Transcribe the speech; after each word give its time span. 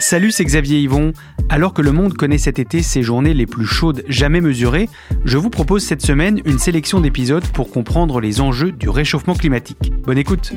Salut, 0.00 0.30
c'est 0.30 0.46
Xavier 0.46 0.80
Yvon. 0.80 1.12
Alors 1.50 1.74
que 1.74 1.82
le 1.82 1.92
monde 1.92 2.14
connaît 2.14 2.38
cet 2.38 2.58
été 2.58 2.80
ses 2.80 3.02
journées 3.02 3.34
les 3.34 3.44
plus 3.44 3.66
chaudes 3.66 4.02
jamais 4.08 4.40
mesurées, 4.40 4.88
je 5.26 5.36
vous 5.36 5.50
propose 5.50 5.84
cette 5.84 6.00
semaine 6.00 6.40
une 6.46 6.58
sélection 6.58 7.00
d'épisodes 7.00 7.46
pour 7.48 7.70
comprendre 7.70 8.18
les 8.18 8.40
enjeux 8.40 8.72
du 8.72 8.88
réchauffement 8.88 9.34
climatique. 9.34 9.92
Bonne 10.02 10.16
écoute 10.16 10.54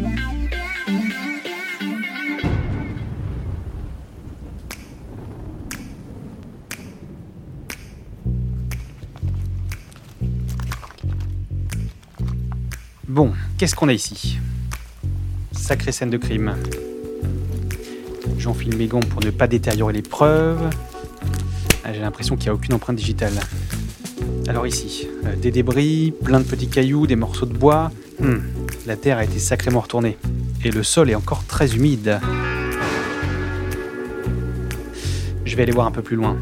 Bon, 13.09 13.33
qu'est-ce 13.57 13.75
qu'on 13.75 13.89
a 13.89 13.93
ici? 13.93 14.39
Sacrée 15.51 15.91
scène 15.91 16.09
de 16.09 16.17
crime. 16.17 16.55
J'enfile 18.43 18.75
mes 18.75 18.87
gants 18.87 18.99
pour 18.99 19.23
ne 19.23 19.29
pas 19.29 19.47
détériorer 19.47 19.93
les 19.93 20.01
preuves. 20.01 20.69
Ah, 21.85 21.93
J'ai 21.93 22.01
l'impression 22.01 22.35
qu'il 22.35 22.47
n'y 22.47 22.49
a 22.49 22.53
aucune 22.53 22.73
empreinte 22.73 22.97
digitale. 22.97 23.31
Alors 24.49 24.67
ici, 24.67 25.07
euh, 25.25 25.33
des 25.37 25.49
débris, 25.49 26.13
plein 26.25 26.41
de 26.41 26.43
petits 26.43 26.67
cailloux, 26.67 27.07
des 27.07 27.15
morceaux 27.15 27.45
de 27.45 27.57
bois. 27.57 27.89
Hmm, 28.19 28.39
la 28.85 28.97
terre 28.97 29.17
a 29.17 29.23
été 29.23 29.39
sacrément 29.39 29.79
retournée. 29.79 30.17
Et 30.65 30.71
le 30.71 30.83
sol 30.83 31.09
est 31.09 31.15
encore 31.15 31.45
très 31.45 31.73
humide. 31.77 32.19
Je 35.45 35.55
vais 35.55 35.63
aller 35.63 35.71
voir 35.71 35.87
un 35.87 35.91
peu 35.91 36.01
plus 36.01 36.17
loin. 36.17 36.35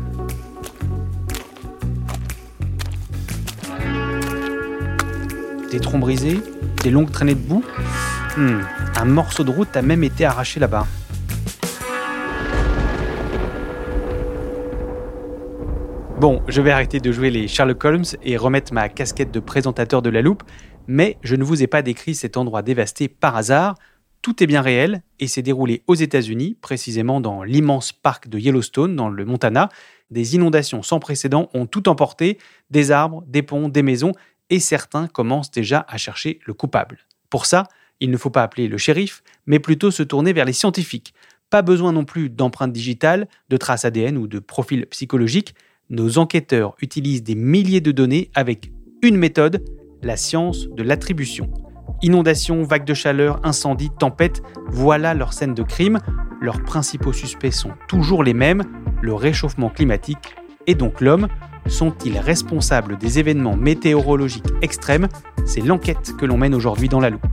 Des 5.69 5.79
troncs 5.79 6.01
brisés, 6.01 6.39
des 6.81 6.89
longues 6.89 7.11
traînées 7.11 7.35
de 7.35 7.47
boue. 7.47 7.63
Hmm, 8.37 8.61
un 8.99 9.05
morceau 9.05 9.43
de 9.43 9.51
route 9.51 9.77
a 9.77 9.83
même 9.83 10.03
été 10.03 10.25
arraché 10.25 10.59
là-bas. 10.59 10.87
Bon, 16.21 16.39
je 16.47 16.61
vais 16.61 16.69
arrêter 16.69 16.99
de 16.99 17.11
jouer 17.11 17.31
les 17.31 17.47
Sherlock 17.47 17.83
Holmes 17.83 18.05
et 18.21 18.37
remettre 18.37 18.73
ma 18.73 18.89
casquette 18.89 19.31
de 19.31 19.39
présentateur 19.39 20.03
de 20.03 20.11
la 20.11 20.21
loupe, 20.21 20.43
mais 20.85 21.17
je 21.23 21.35
ne 21.35 21.43
vous 21.43 21.63
ai 21.63 21.65
pas 21.65 21.81
décrit 21.81 22.13
cet 22.13 22.37
endroit 22.37 22.61
dévasté 22.61 23.07
par 23.07 23.35
hasard. 23.35 23.73
Tout 24.21 24.43
est 24.43 24.45
bien 24.45 24.61
réel 24.61 25.01
et 25.19 25.25
s'est 25.25 25.41
déroulé 25.41 25.81
aux 25.87 25.95
États-Unis, 25.95 26.59
précisément 26.61 27.21
dans 27.21 27.41
l'immense 27.41 27.91
parc 27.91 28.27
de 28.27 28.37
Yellowstone, 28.37 28.95
dans 28.95 29.09
le 29.09 29.25
Montana. 29.25 29.69
Des 30.11 30.35
inondations 30.35 30.83
sans 30.83 30.99
précédent 30.99 31.49
ont 31.55 31.65
tout 31.65 31.89
emporté, 31.89 32.37
des 32.69 32.91
arbres, 32.91 33.23
des 33.25 33.41
ponts, 33.41 33.67
des 33.67 33.81
maisons, 33.81 34.11
et 34.51 34.59
certains 34.59 35.07
commencent 35.07 35.49
déjà 35.49 35.87
à 35.89 35.97
chercher 35.97 36.39
le 36.45 36.53
coupable. 36.53 36.99
Pour 37.31 37.47
ça, 37.47 37.63
il 37.99 38.11
ne 38.11 38.17
faut 38.17 38.29
pas 38.29 38.43
appeler 38.43 38.67
le 38.67 38.77
shérif, 38.77 39.23
mais 39.47 39.57
plutôt 39.57 39.89
se 39.89 40.03
tourner 40.03 40.33
vers 40.33 40.45
les 40.45 40.53
scientifiques. 40.53 41.15
Pas 41.49 41.63
besoin 41.63 41.93
non 41.93 42.05
plus 42.05 42.29
d'empreintes 42.29 42.73
digitales, 42.73 43.27
de 43.49 43.57
traces 43.57 43.85
ADN 43.85 44.19
ou 44.19 44.27
de 44.27 44.37
profils 44.37 44.85
psychologiques. 44.85 45.55
Nos 45.91 46.19
enquêteurs 46.19 46.73
utilisent 46.81 47.21
des 47.21 47.35
milliers 47.35 47.81
de 47.81 47.91
données 47.91 48.31
avec 48.33 48.71
une 49.03 49.17
méthode, 49.17 49.61
la 50.01 50.15
science 50.15 50.69
de 50.69 50.83
l'attribution. 50.83 51.49
Inondations, 52.01 52.63
vagues 52.63 52.85
de 52.85 52.93
chaleur, 52.93 53.41
incendies, 53.45 53.89
tempêtes, 53.99 54.41
voilà 54.69 55.13
leur 55.13 55.33
scène 55.33 55.53
de 55.53 55.63
crime. 55.63 55.99
Leurs 56.39 56.63
principaux 56.63 57.11
suspects 57.11 57.51
sont 57.51 57.73
toujours 57.89 58.23
les 58.23 58.33
mêmes, 58.33 58.63
le 59.01 59.13
réchauffement 59.13 59.67
climatique 59.67 60.33
et 60.65 60.75
donc 60.75 61.01
l'homme. 61.01 61.27
Sont-ils 61.67 62.17
responsables 62.17 62.97
des 62.97 63.19
événements 63.19 63.57
météorologiques 63.57 64.47
extrêmes? 64.61 65.09
C'est 65.45 65.59
l'enquête 65.59 66.15
que 66.17 66.25
l'on 66.25 66.37
mène 66.37 66.55
aujourd'hui 66.55 66.87
dans 66.87 67.01
la 67.01 67.09
loupe. 67.09 67.27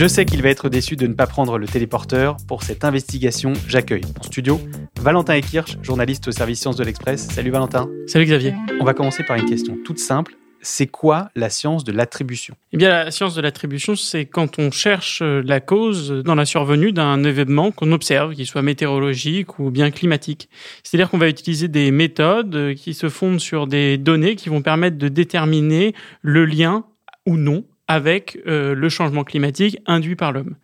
Je 0.00 0.06
sais 0.06 0.24
qu'il 0.24 0.40
va 0.40 0.48
être 0.48 0.70
déçu 0.70 0.96
de 0.96 1.06
ne 1.06 1.12
pas 1.12 1.26
prendre 1.26 1.58
le 1.58 1.66
téléporteur. 1.66 2.38
Pour 2.48 2.62
cette 2.62 2.86
investigation, 2.86 3.52
j'accueille 3.68 4.00
en 4.18 4.22
studio 4.22 4.58
Valentin 4.98 5.34
Ekirch, 5.34 5.76
journaliste 5.82 6.26
au 6.26 6.32
service 6.32 6.58
Sciences 6.58 6.76
de 6.76 6.84
l'Express. 6.84 7.28
Salut 7.28 7.50
Valentin. 7.50 7.86
Salut 8.06 8.24
Xavier. 8.24 8.54
On 8.80 8.84
va 8.86 8.94
commencer 8.94 9.24
par 9.24 9.36
une 9.36 9.44
question 9.44 9.76
toute 9.84 9.98
simple. 9.98 10.36
C'est 10.62 10.86
quoi 10.86 11.28
la 11.36 11.50
science 11.50 11.84
de 11.84 11.92
l'attribution? 11.92 12.54
Eh 12.72 12.78
bien, 12.78 12.88
la 12.88 13.10
science 13.10 13.34
de 13.34 13.42
l'attribution, 13.42 13.94
c'est 13.94 14.24
quand 14.24 14.58
on 14.58 14.70
cherche 14.70 15.20
euh, 15.20 15.42
la 15.44 15.60
cause 15.60 16.10
dans 16.24 16.34
la 16.34 16.46
survenue 16.46 16.92
d'un 16.92 17.22
événement 17.22 17.70
qu'on 17.70 17.92
observe, 17.92 18.34
qu'il 18.34 18.46
soit 18.46 18.62
météorologique 18.62 19.58
ou 19.58 19.70
bien 19.70 19.90
climatique. 19.90 20.48
C'est-à-dire 20.82 21.10
qu'on 21.10 21.18
va 21.18 21.28
utiliser 21.28 21.68
des 21.68 21.90
méthodes 21.90 22.56
euh, 22.56 22.74
qui 22.74 22.94
se 22.94 23.10
fondent 23.10 23.38
sur 23.38 23.66
des 23.66 23.98
données 23.98 24.34
qui 24.34 24.48
vont 24.48 24.62
permettre 24.62 24.96
de 24.96 25.08
déterminer 25.08 25.94
le 26.22 26.46
lien 26.46 26.86
ou 27.26 27.36
non 27.36 27.64
avec 27.90 28.38
euh, 28.46 28.72
le 28.72 28.88
changement 28.88 29.24
climatique 29.24 29.78
induit 29.84 30.14
par 30.14 30.30
l'homme. 30.30 30.54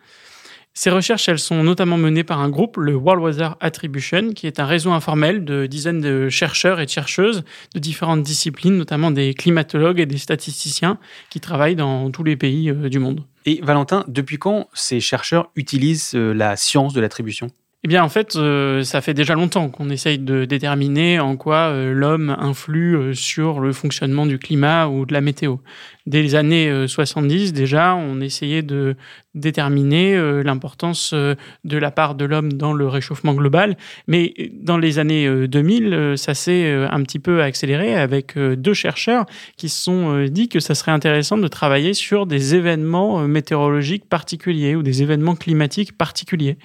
Ces 0.75 0.91
recherches, 0.91 1.28
elles 1.28 1.41
sont 1.41 1.64
notamment 1.64 1.97
menées 1.97 2.22
par 2.22 2.38
un 2.38 2.50
groupe, 2.50 2.76
le 2.76 2.94
World 2.94 3.20
Weather 3.20 3.56
Attribution, 3.60 4.32
qui 4.32 4.47
est 4.47 4.60
un 4.60 4.64
réseau 4.64 4.92
informel 4.92 5.44
de 5.44 5.66
dizaines 5.66 6.00
de 6.00 6.28
chercheurs 6.28 6.78
et 6.78 6.84
de 6.84 6.91
chercheuses 6.91 7.42
de 7.75 7.81
différentes 7.81 8.22
disciplines, 8.22 8.76
notamment 8.76 9.10
des 9.10 9.34
climatologues 9.34 9.98
et 9.98 10.06
des 10.06 10.19
statisticiens 10.19 10.98
qui 11.28 11.41
travaillent 11.41 11.75
dans 11.75 12.10
tous 12.12 12.22
les 12.22 12.36
pays 12.36 12.70
euh, 12.70 12.88
du 12.88 13.00
monde. 13.00 13.25
Et 13.44 13.60
Valentin, 13.60 14.04
depuis 14.06 14.38
quand 14.38 14.69
ces 14.72 15.00
chercheurs 15.00 15.50
utilisent 15.56 16.12
euh, 16.15 16.32
la 16.32 16.54
science 16.54 16.92
de 16.92 17.00
l'attribution? 17.00 17.50
Eh 17.86 17.88
bien, 17.88 18.03
en 18.03 18.09
fait, 18.09 18.34
euh, 18.34 18.82
ça 18.82 19.00
fait 19.00 19.15
déjà 19.15 19.34
longtemps 19.34 19.69
qu'on 19.69 19.91
essaye 19.91 20.19
de 20.19 20.44
déterminer 20.44 21.20
en 21.20 21.36
quoi 21.36 21.69
euh, 21.69 21.92
l'homme 21.92 22.34
influe 22.36 22.97
euh, 22.97 23.15
sur 23.15 23.60
le 23.60 23.72
fonctionnement 23.72 24.26
du 24.26 24.41
climat 24.41 24.88
ou 24.88 25.06
de 25.06 25.12
la 25.12 25.20
météo. 25.20 25.59
Dès 26.06 26.22
les 26.22 26.34
années 26.34 26.68
euh, 26.68 26.86
70, 26.86 27.52
déjà, 27.52 27.94
on 27.96 28.20
essayait 28.20 28.62
de 28.62 28.94
déterminer 29.34 30.16
euh, 30.16 30.42
l'importance 30.42 31.10
euh, 31.12 31.34
de 31.64 31.76
la 31.76 31.90
part 31.90 32.14
de 32.14 32.24
l'homme 32.24 32.52
dans 32.54 32.72
le 32.72 32.86
réchauffement 32.88 33.34
global. 33.34 33.76
Mais 34.06 34.32
dans 34.62 34.78
les 34.78 34.98
années 34.98 35.26
euh, 35.26 35.46
2000, 35.46 35.92
euh, 35.92 36.16
ça 36.16 36.32
s'est 36.34 36.64
euh, 36.64 36.88
un 36.90 37.02
petit 37.02 37.18
peu 37.18 37.42
accéléré 37.42 37.94
avec 37.94 38.36
euh, 38.36 38.56
deux 38.56 38.72
chercheurs 38.72 39.26
qui 39.56 39.68
se 39.68 39.82
sont 39.82 40.14
euh, 40.14 40.28
dit 40.28 40.48
que 40.48 40.58
ça 40.60 40.74
serait 40.74 40.92
intéressant 40.92 41.36
de 41.36 41.48
travailler 41.48 41.92
sur 41.92 42.24
des 42.26 42.54
événements 42.54 43.20
euh, 43.20 43.26
météorologiques 43.26 44.08
particuliers 44.08 44.74
ou 44.74 44.82
des 44.82 45.02
événements 45.02 45.34
climatiques 45.34 45.96
particuliers. 45.98 46.56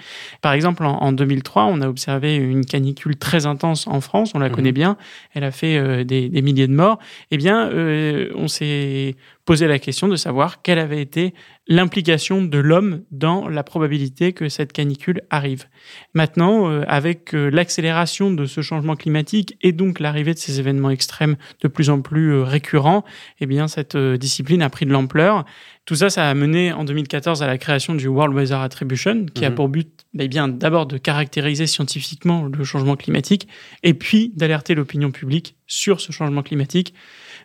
Par 0.41 0.53
exemple, 0.53 0.85
en, 0.85 0.97
en 1.01 1.11
2003, 1.11 1.65
on 1.65 1.81
a 1.81 1.89
observé 1.89 2.35
une 2.35 2.63
canicule 2.65 3.17
très 3.17 3.45
intense 3.45 3.85
en 3.87 3.99
France, 4.01 4.31
on 4.33 4.39
la 4.39 4.47
Mhm. 4.49 4.55
connaît 4.55 4.71
bien, 4.71 4.97
elle 5.33 5.43
a 5.43 5.51
fait 5.51 5.77
euh, 5.77 6.03
des, 6.05 6.29
des 6.29 6.41
milliers 6.41 6.67
de 6.67 6.73
morts. 6.73 6.99
Eh 7.31 7.37
bien, 7.37 7.69
euh, 7.69 8.29
on 8.35 8.47
s'est 8.47 9.15
posé 9.45 9.67
la 9.67 9.79
question 9.79 10.07
de 10.07 10.15
savoir 10.15 10.61
quelle 10.61 10.79
avait 10.79 11.01
été 11.01 11.33
l'implication 11.67 12.43
de 12.43 12.57
l'homme 12.57 13.03
dans 13.11 13.47
la 13.47 13.63
probabilité 13.63 14.33
que 14.33 14.49
cette 14.49 14.73
canicule 14.73 15.21
arrive. 15.29 15.65
Maintenant, 16.13 16.69
euh, 16.69 16.83
avec 16.87 17.33
euh, 17.33 17.49
l'accélération 17.49 18.31
de 18.31 18.45
ce 18.45 18.61
changement 18.61 18.95
climatique 18.95 19.57
et 19.61 19.71
donc 19.71 19.99
l'arrivée 19.99 20.33
de 20.33 20.39
ces 20.39 20.59
événements 20.59 20.89
extrêmes 20.89 21.37
de 21.61 21.67
plus 21.67 21.89
en 21.89 22.01
plus 22.01 22.33
euh, 22.33 22.43
récurrents, 22.43 23.03
eh 23.39 23.45
bien, 23.45 23.67
cette 23.67 23.95
discipline 23.97 24.61
a 24.61 24.69
pris 24.69 24.85
de 24.85 24.91
l'ampleur. 24.91 25.45
Tout 25.85 25.95
ça, 25.95 26.09
ça 26.09 26.29
a 26.29 26.33
mené 26.33 26.73
en 26.73 26.83
2014 26.83 27.41
à 27.41 27.47
la 27.47 27.57
création 27.57 27.95
du 27.95 28.07
World 28.07 28.35
Weather 28.35 28.59
Attribution, 28.59 29.25
qui 29.33 29.45
a 29.45 29.49
Mhm. 29.49 29.55
pour 29.55 29.69
but 29.69 30.05
eh 30.19 30.27
bien 30.27 30.47
d'abord 30.47 30.85
de 30.85 30.97
caractériser 30.97 31.67
scientifiquement 31.67 32.43
le 32.43 32.63
changement 32.63 32.95
climatique 32.95 33.47
et 33.83 33.93
puis 33.93 34.33
d'alerter 34.35 34.75
l'opinion 34.75 35.11
publique 35.11 35.55
sur 35.67 36.01
ce 36.01 36.11
changement 36.11 36.43
climatique. 36.43 36.93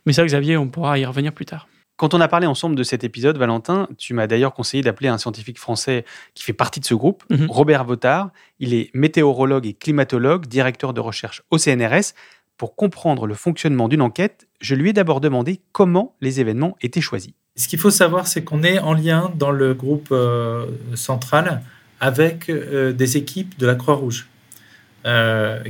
Mais 0.04 0.12
ça, 0.12 0.24
Xavier, 0.24 0.56
on 0.56 0.68
pourra 0.68 0.98
y 0.98 1.04
revenir 1.04 1.32
plus 1.32 1.46
tard. 1.46 1.68
Quand 1.96 2.12
on 2.12 2.20
a 2.20 2.28
parlé 2.28 2.46
ensemble 2.46 2.76
de 2.76 2.82
cet 2.82 3.04
épisode, 3.04 3.38
Valentin, 3.38 3.88
tu 3.96 4.12
m'as 4.12 4.26
d'ailleurs 4.26 4.52
conseillé 4.52 4.82
d'appeler 4.82 5.08
un 5.08 5.16
scientifique 5.16 5.58
français 5.58 6.04
qui 6.34 6.44
fait 6.44 6.52
partie 6.52 6.78
de 6.80 6.84
ce 6.84 6.94
groupe, 6.94 7.24
Mhm. 7.30 7.46
Robert 7.48 7.84
Votard. 7.84 8.30
Il 8.60 8.74
est 8.74 8.90
météorologue 8.94 9.66
et 9.66 9.72
climatologue, 9.72 10.46
directeur 10.46 10.92
de 10.92 11.00
recherche 11.00 11.42
au 11.50 11.56
CNRS. 11.58 12.12
Pour 12.58 12.74
comprendre 12.76 13.26
le 13.26 13.34
fonctionnement 13.34 13.88
d'une 13.88 14.02
enquête, 14.02 14.46
je 14.60 14.74
lui 14.74 14.90
ai 14.90 14.92
d'abord 14.92 15.20
demandé 15.20 15.60
comment 15.72 16.14
les 16.20 16.40
événements 16.40 16.76
étaient 16.82 17.00
choisis. 17.00 17.32
Ce 17.56 17.68
qu'il 17.68 17.78
faut 17.78 17.90
savoir, 17.90 18.26
c'est 18.26 18.44
qu'on 18.44 18.62
est 18.62 18.78
en 18.78 18.92
lien 18.92 19.32
dans 19.34 19.50
le 19.50 19.72
groupe 19.72 20.08
euh, 20.10 20.66
central 20.94 21.62
avec 22.00 22.50
euh, 22.50 22.92
des 22.92 23.16
équipes 23.16 23.58
de 23.58 23.66
la 23.66 23.74
Croix-Rouge. 23.74 24.26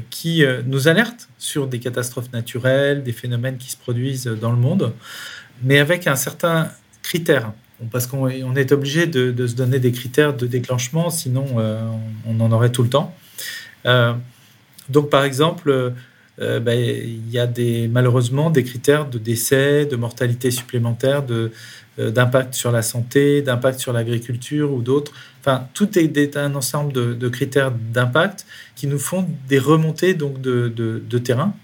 qui 0.08 0.42
nous 0.64 0.88
alertent 0.88 1.28
sur 1.36 1.66
des 1.66 1.78
catastrophes 1.78 2.32
naturelles, 2.32 3.02
des 3.02 3.12
phénomènes 3.12 3.58
qui 3.58 3.70
se 3.70 3.76
produisent 3.76 4.24
dans 4.24 4.50
le 4.50 4.56
monde, 4.56 4.94
mais 5.62 5.78
avec 5.78 6.06
un 6.06 6.16
certain 6.16 6.70
critère. 7.02 7.52
Parce 7.90 8.06
qu'on 8.06 8.28
est 8.28 8.72
obligé 8.72 9.06
de, 9.06 9.46
se 9.46 9.54
donner 9.54 9.78
des 9.78 9.92
critères 9.92 10.34
de 10.34 10.46
déclenchement, 10.46 11.10
sinon 11.10 11.44
on 12.26 12.40
en 12.40 12.52
aurait 12.52 12.72
tout 12.72 12.82
le 12.82 12.88
temps. 12.88 13.14
donc 14.88 15.10
par 15.10 15.24
exemple, 15.24 15.92
euh, 16.40 16.60
ben, 16.60 16.78
il 16.78 17.30
y 17.30 17.38
a 17.38 17.48
malheureusement 17.88 18.50
des 18.50 18.62
critères 18.62 19.08
de 19.08 19.18
décès, 19.18 19.86
de 19.86 19.96
mortalité 19.96 20.50
supplémentaire, 20.50 21.24
euh, 21.30 22.10
d'impact 22.10 22.54
sur 22.54 22.70
la 22.70 22.82
santé, 22.82 23.40
d'impact 23.40 23.80
sur 23.80 23.92
l'agriculture 23.92 24.72
ou 24.72 24.82
d'autres. 24.82 25.12
Enfin, 25.40 25.66
tout 25.72 25.98
est, 25.98 26.36
un 26.36 26.54
ensemble 26.54 26.92
de, 26.92 27.28
critères 27.28 27.72
d'impact 27.72 28.46
qui 28.74 28.86
nous 28.86 28.98
font 28.98 29.26
des 29.48 29.58
remontées 29.58 30.14
donc 30.14 30.40
de 30.40 31.18
terrain. 31.18 31.54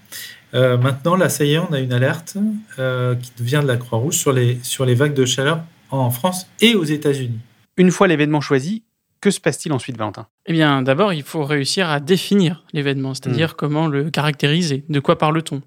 Euh, 0.54 0.76
maintenant, 0.76 1.16
là, 1.16 1.28
ça 1.28 1.44
y 1.44 1.54
est, 1.54 1.58
on 1.58 1.72
a 1.72 1.80
une 1.80 1.92
alerte 1.92 2.36
qui 2.76 3.42
vient 3.42 3.62
de 3.62 3.68
la 3.68 3.76
Croix-Rouge 3.76 4.16
sur 4.16 4.32
les, 4.32 4.58
sur 4.62 4.84
les 4.84 4.94
vagues 4.94 5.14
de 5.14 5.24
chaleur 5.24 5.60
en 5.90 6.10
France 6.10 6.46
et 6.60 6.74
aux 6.74 6.84
États-Unis. 6.84 7.38
Une 7.76 7.90
fois 7.90 8.06
l'événement 8.08 8.40
choisi, 8.40 8.84
que 9.22 9.30
se 9.30 9.40
passe-t-il 9.40 9.72
ensuite, 9.72 9.96
Valentin? 9.96 10.26
Eh 10.46 10.52
bien, 10.52 10.82
d'abord, 10.82 11.12
il 11.12 11.22
faut 11.22 11.44
réussir 11.44 11.88
à 11.88 12.00
définir 12.00 12.64
l'événement, 12.72 13.14
c'est-à-dire 13.14 13.52
hmm. 13.52 13.56
comment 13.56 13.86
le 13.86 14.10
caractériser, 14.10 14.84
de 14.88 15.00
quoi 15.00 15.16
parle-t-on? 15.16 15.62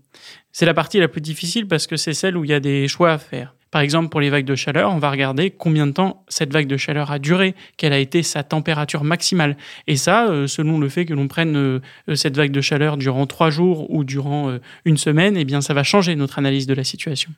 C'est 0.51 0.65
la 0.65 0.73
partie 0.73 0.99
la 0.99 1.07
plus 1.07 1.21
difficile 1.21 1.67
parce 1.67 1.87
que 1.87 1.95
c'est 1.95 2.13
celle 2.13 2.35
où 2.37 2.43
il 2.43 2.49
y 2.49 2.53
a 2.53 2.59
des 2.59 2.87
choix 2.87 3.13
à 3.13 3.17
faire. 3.17 3.55
Par 3.75 3.81
exemple, 3.81 4.07
pour 4.07 4.21
les 4.21 4.29
vagues 4.29 4.45
de 4.45 4.55
chaleur, 4.55 4.93
on 4.93 4.99
va 4.99 5.11
regarder 5.11 5.51
combien 5.51 5.85
de 5.85 5.91
temps 5.91 6.23
cette 6.29 6.53
vague 6.53 6.67
de 6.67 6.77
chaleur 6.77 7.11
a 7.11 7.19
duré, 7.19 7.55
quelle 7.75 7.91
a 7.91 7.99
été 7.99 8.23
sa 8.23 8.41
température 8.41 9.03
maximale. 9.03 9.57
Et 9.85 9.97
ça, 9.97 10.29
euh, 10.29 10.47
selon 10.47 10.79
le 10.79 10.87
fait 10.87 11.03
que 11.03 11.13
l'on 11.13 11.27
prenne 11.27 11.57
euh, 11.57 11.79
euh, 12.07 12.15
cette 12.15 12.37
vague 12.37 12.51
de 12.51 12.61
chaleur 12.61 12.95
durant 12.95 13.27
trois 13.27 13.49
jours 13.49 13.91
ou 13.91 14.05
durant 14.05 14.49
une 14.85 14.95
semaine, 14.95 15.35
eh 15.35 15.43
bien, 15.43 15.59
ça 15.59 15.73
va 15.73 15.83
changer 15.83 16.15
notre 16.15 16.39
analyse 16.39 16.67
de 16.67 16.73
la 16.73 16.85
situation. 16.85 17.31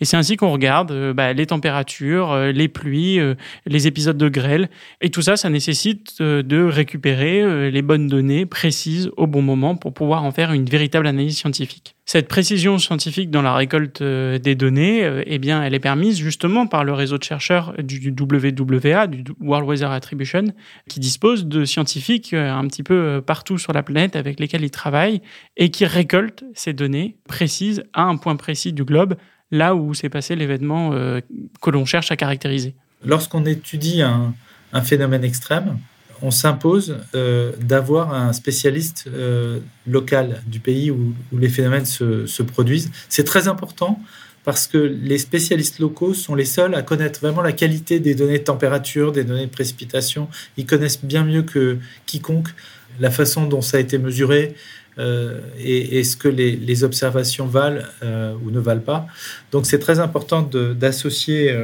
Et 0.00 0.06
c'est 0.06 0.16
ainsi 0.16 0.38
qu'on 0.38 0.50
regarde 0.50 1.12
bah, 1.12 1.34
les 1.34 1.44
températures, 1.44 2.34
les 2.38 2.68
pluies, 2.68 3.20
les 3.66 3.86
épisodes 3.86 4.16
de 4.16 4.30
grêle. 4.30 4.70
Et 5.02 5.10
tout 5.10 5.20
ça, 5.20 5.36
ça 5.36 5.50
nécessite 5.50 6.22
de 6.22 6.64
récupérer 6.64 7.70
les 7.70 7.82
bonnes 7.82 8.06
données 8.06 8.46
précises 8.46 9.10
au 9.18 9.26
bon 9.26 9.42
moment 9.42 9.76
pour 9.76 9.92
pouvoir 9.92 10.24
en 10.24 10.30
faire 10.30 10.54
une 10.54 10.64
véritable 10.64 11.06
analyse 11.06 11.36
scientifique. 11.36 11.96
Cette 12.04 12.28
précision 12.28 12.78
scientifique 12.78 13.30
dans 13.30 13.42
la 13.42 13.54
récolte 13.54 14.02
des 14.02 14.54
données, 14.54 15.22
eh 15.26 15.38
bien, 15.38 15.62
elle 15.62 15.74
est 15.74 15.81
permise 15.82 16.16
justement 16.16 16.66
par 16.66 16.84
le 16.84 16.94
réseau 16.94 17.18
de 17.18 17.22
chercheurs 17.22 17.74
du 17.82 18.14
WWA, 18.18 19.06
du 19.06 19.24
World 19.40 19.68
Weather 19.68 19.90
Attribution, 19.90 20.44
qui 20.88 20.98
dispose 20.98 21.44
de 21.44 21.66
scientifiques 21.66 22.32
euh, 22.32 22.50
un 22.50 22.66
petit 22.66 22.82
peu 22.82 23.20
partout 23.20 23.58
sur 23.58 23.74
la 23.74 23.82
planète 23.82 24.16
avec 24.16 24.40
lesquels 24.40 24.64
ils 24.64 24.70
travaillent 24.70 25.20
et 25.58 25.70
qui 25.70 25.84
récoltent 25.84 26.44
ces 26.54 26.72
données 26.72 27.18
précises 27.28 27.84
à 27.92 28.04
un 28.04 28.16
point 28.16 28.36
précis 28.36 28.72
du 28.72 28.84
globe, 28.84 29.16
là 29.50 29.74
où 29.74 29.92
s'est 29.92 30.08
passé 30.08 30.34
l'événement 30.34 30.92
que 31.60 31.70
l'on 31.70 31.84
cherche 31.84 32.10
à 32.10 32.16
caractériser. 32.16 32.74
Lorsqu'on 33.04 33.44
étudie 33.44 34.02
un, 34.02 34.34
phénomène 34.82 35.24
extrême, 35.24 35.78
on 36.22 36.30
s'impose 36.30 36.98
euh, 37.14 37.52
d'avoir 37.60 38.14
un 38.14 38.32
spécialiste 38.32 39.06
euh, 39.08 39.58
local 39.86 40.40
du 40.46 40.60
pays 40.60 40.90
où, 40.90 41.14
les 41.32 41.48
phénomènes 41.48 41.84
se, 41.84 42.42
produisent. 42.42 42.90
C'est 43.08 43.24
très 43.24 43.48
important 43.48 44.00
parce 44.44 44.66
que 44.66 44.78
les 44.78 45.18
spécialistes 45.18 45.78
locaux 45.78 46.14
sont 46.14 46.34
les 46.34 46.44
seuls 46.44 46.74
à 46.74 46.82
connaître 46.82 47.20
vraiment 47.20 47.42
la 47.42 47.52
qualité 47.52 48.00
des 48.00 48.14
données 48.14 48.38
de 48.38 48.44
température, 48.44 49.12
des 49.12 49.24
données 49.24 49.46
de 49.46 49.50
précipitation. 49.50 50.28
Ils 50.56 50.66
connaissent 50.66 51.04
bien 51.04 51.24
mieux 51.24 51.42
que 51.42 51.78
quiconque 52.06 52.48
la 53.00 53.10
façon 53.10 53.46
dont 53.46 53.62
ça 53.62 53.76
a 53.76 53.80
été 53.80 53.98
mesuré 53.98 54.54
euh, 54.98 55.40
et, 55.58 56.04
ce 56.04 56.16
que 56.16 56.28
les, 56.28 56.84
observations 56.84 57.46
valent 57.46 57.82
ou 58.44 58.50
ne 58.50 58.60
valent 58.60 58.80
pas. 58.80 59.06
Donc 59.52 59.66
c'est 59.66 59.78
très 59.78 60.00
important 60.00 60.42
d'associer 60.42 61.56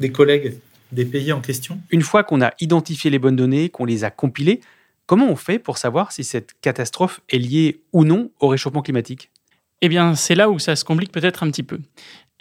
des 0.00 0.10
collègues 0.10 0.56
des 0.92 1.04
pays 1.04 1.32
en 1.32 1.40
question 1.40 1.80
Une 1.90 2.02
fois 2.02 2.24
qu'on 2.24 2.40
a 2.40 2.52
identifié 2.60 3.10
les 3.10 3.18
bonnes 3.18 3.36
données, 3.36 3.68
qu'on 3.68 3.84
les 3.84 4.04
a 4.04 4.10
compilées, 4.10 4.60
comment 5.06 5.28
on 5.28 5.36
fait 5.36 5.58
pour 5.58 5.78
savoir 5.78 6.12
si 6.12 6.24
cette 6.24 6.54
catastrophe 6.60 7.20
est 7.28 7.38
liée 7.38 7.80
ou 7.92 8.04
non 8.04 8.30
au 8.40 8.48
réchauffement 8.48 8.82
climatique? 8.82 9.30
Eh 9.82 9.88
bien, 9.88 10.14
c'est 10.14 10.34
là 10.34 10.48
où 10.50 10.58
ça 10.58 10.76
se 10.76 10.84
complique 10.84 11.12
peut-être 11.12 11.42
un 11.42 11.50
petit 11.50 11.62
peu. 11.62 11.80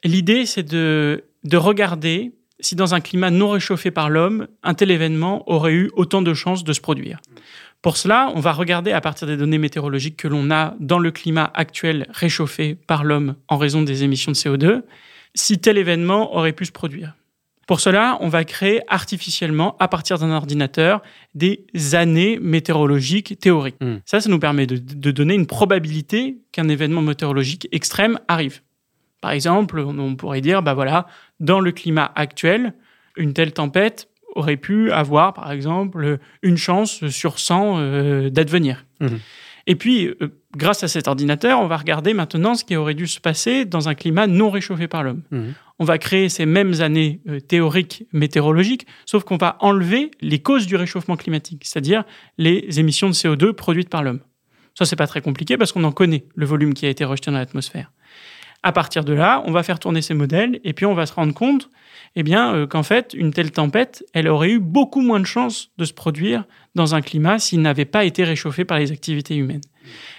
L'idée, 0.04 0.46
c'est 0.46 0.64
de, 0.64 1.26
de 1.44 1.58
regarder 1.58 2.34
si 2.60 2.76
dans 2.76 2.94
un 2.96 3.02
climat 3.02 3.32
non 3.32 3.50
réchauffé 3.50 3.92
par 3.92 4.10
l'homme, 4.10 4.48
un 4.64 4.74
tel 4.74 4.92
événement 4.92 5.50
aurait 5.50 5.74
eu 5.74 5.92
autant 5.96 6.22
de 6.22 6.34
chances 6.34 6.64
de 6.64 6.74
se 6.74 6.82
produire. 6.82 7.20
Pour 7.82 7.98
cela, 7.98 8.32
on 8.34 8.40
va 8.40 8.54
regarder 8.54 8.92
à 8.92 9.02
partir 9.02 9.28
des 9.28 9.38
données 9.38 9.58
météorologiques 9.58 10.18
que 10.18 10.28
l'on 10.28 10.50
a 10.50 10.76
dans 10.80 11.00
le 11.00 11.12
climat 11.12 11.52
actuel 11.54 12.08
réchauffé 12.10 12.76
par 12.76 13.04
l'homme 13.04 13.36
en 13.48 13.58
raison 13.58 13.84
des 13.84 14.04
émissions 14.04 14.32
de 14.32 14.38
CO2, 14.38 14.82
si 15.36 15.60
tel 15.60 15.78
événement 15.78 16.36
aurait 16.36 16.54
pu 16.54 16.66
se 16.66 16.72
produire. 16.72 17.14
Pour 17.66 17.80
cela, 17.80 18.18
on 18.22 18.28
va 18.28 18.44
créer 18.44 18.82
artificiellement, 18.88 19.76
à 19.80 19.88
partir 19.88 20.20
d'un 20.20 20.30
ordinateur, 20.32 21.02
des 21.34 21.66
années 21.94 22.38
météorologiques 22.40 23.40
théoriques. 23.40 23.78
Hmm. 23.82 23.98
Ça, 24.06 24.22
ça 24.22 24.30
nous 24.30 24.40
permet 24.40 24.68
de, 24.68 25.12
donner 25.12 25.34
une 25.34 25.48
probabilité 25.48 26.38
qu'un 26.52 26.70
événement 26.70 27.02
météorologique 27.02 27.68
extrême 27.72 28.20
arrive. 28.28 28.62
Par 29.22 29.32
exemple, 29.32 29.80
on 29.80 30.16
pourrait 30.16 30.42
dire, 30.42 30.62
bah 30.62 30.76
voilà, 30.76 31.08
dans 31.40 31.60
le 31.60 31.72
climat 31.72 32.12
actuel, 32.16 32.74
une 33.18 33.34
telle 33.34 33.54
tempête 33.54 34.10
aurait 34.36 34.58
pu 34.58 34.92
avoir, 34.92 35.34
par 35.34 35.52
exemple, 35.52 36.20
une 36.44 36.58
chance 36.58 37.08
sur 37.08 37.40
100 37.40 37.78
euh, 37.78 38.30
d'advenir. 38.30 38.86
Hmm. 39.00 39.18
Et 39.66 39.76
puis, 39.76 40.08
euh, 40.08 40.28
grâce 40.56 40.84
à 40.84 40.88
cet 40.88 41.08
ordinateur, 41.08 41.60
on 41.60 41.66
va 41.66 41.78
regarder 41.78 42.14
maintenant 42.14 42.54
ce 42.54 42.64
qui 42.64 42.76
aurait 42.76 42.94
dû 42.94 43.08
se 43.08 43.20
passer 43.20 43.66
dans 43.66 43.90
un 43.90 43.96
climat 43.96 44.28
non 44.28 44.52
réchauffé 44.52 44.88
par 44.88 45.02
l'homme. 45.02 45.24
Hmm 45.32 45.54
on 45.80 45.86
va 45.86 45.98
créer 45.98 46.30
ces 46.30 46.46
mêmes 46.46 46.82
années 46.82 47.22
euh, 47.28 47.40
théoriques 47.40 48.06
météorologiques, 48.14 48.88
sauf 49.06 49.24
qu'on 49.24 49.38
va 49.38 49.58
enlever 49.60 50.12
les 50.22 50.40
causes 50.40 50.68
du 50.68 50.76
réchauffement 50.76 51.18
climatique, 51.18 51.64
c'est-à-dire 51.66 52.04
les 52.38 52.80
émissions 52.80 53.08
de 53.08 53.14
CO2 53.14 53.54
produites 53.54 53.90
par 53.90 54.04
l'homme. 54.04 54.22
Ça, 54.74 54.86
c'est 54.86 54.96
pas 54.96 55.08
très 55.08 55.22
compliqué 55.22 55.58
parce 55.58 55.72
qu'on 55.72 55.84
en 55.84 55.92
connaît 55.92 56.26
le 56.36 56.46
volume 56.46 56.74
qui 56.74 56.86
a 56.86 56.90
été 56.90 57.06
rejeté 57.06 57.32
dans 57.32 57.38
l'atmosphère. 57.38 57.92
À 58.64 58.72
partir 58.72 59.04
de 59.04 59.14
là, 59.14 59.44
on 59.46 59.52
va 59.52 59.64
faire 59.64 59.80
tourner 59.80 60.02
ces 60.02 60.14
modèles 60.14 60.60
et 60.64 60.74
puis 60.74 60.86
on 60.86 60.96
va 60.96 61.06
se 61.06 61.14
rendre 61.14 61.34
compte 61.34 61.70
eh 62.16 62.24
bien, 62.24 62.56
euh, 62.56 62.68
qu'en 62.68 62.84
fait, 62.84 63.14
une 63.14 63.32
telle 63.32 63.52
tempête, 63.52 64.04
elle 64.14 64.28
aurait 64.28 64.50
eu 64.50 64.60
beaucoup 64.60 65.02
moins 65.02 65.20
de 65.20 65.26
chances 65.26 65.72
de 65.78 65.86
se 65.86 65.94
produire 65.94 66.46
dans 66.74 66.96
un 66.96 67.02
climat 67.02 67.40
s'il 67.40 67.62
n'avait 67.62 67.86
pas 67.86 68.06
été 68.06 68.24
réchauffé 68.24 68.66
par 68.66 68.80
les 68.80 68.92
activités 68.92 69.36
humaines. 69.36 69.62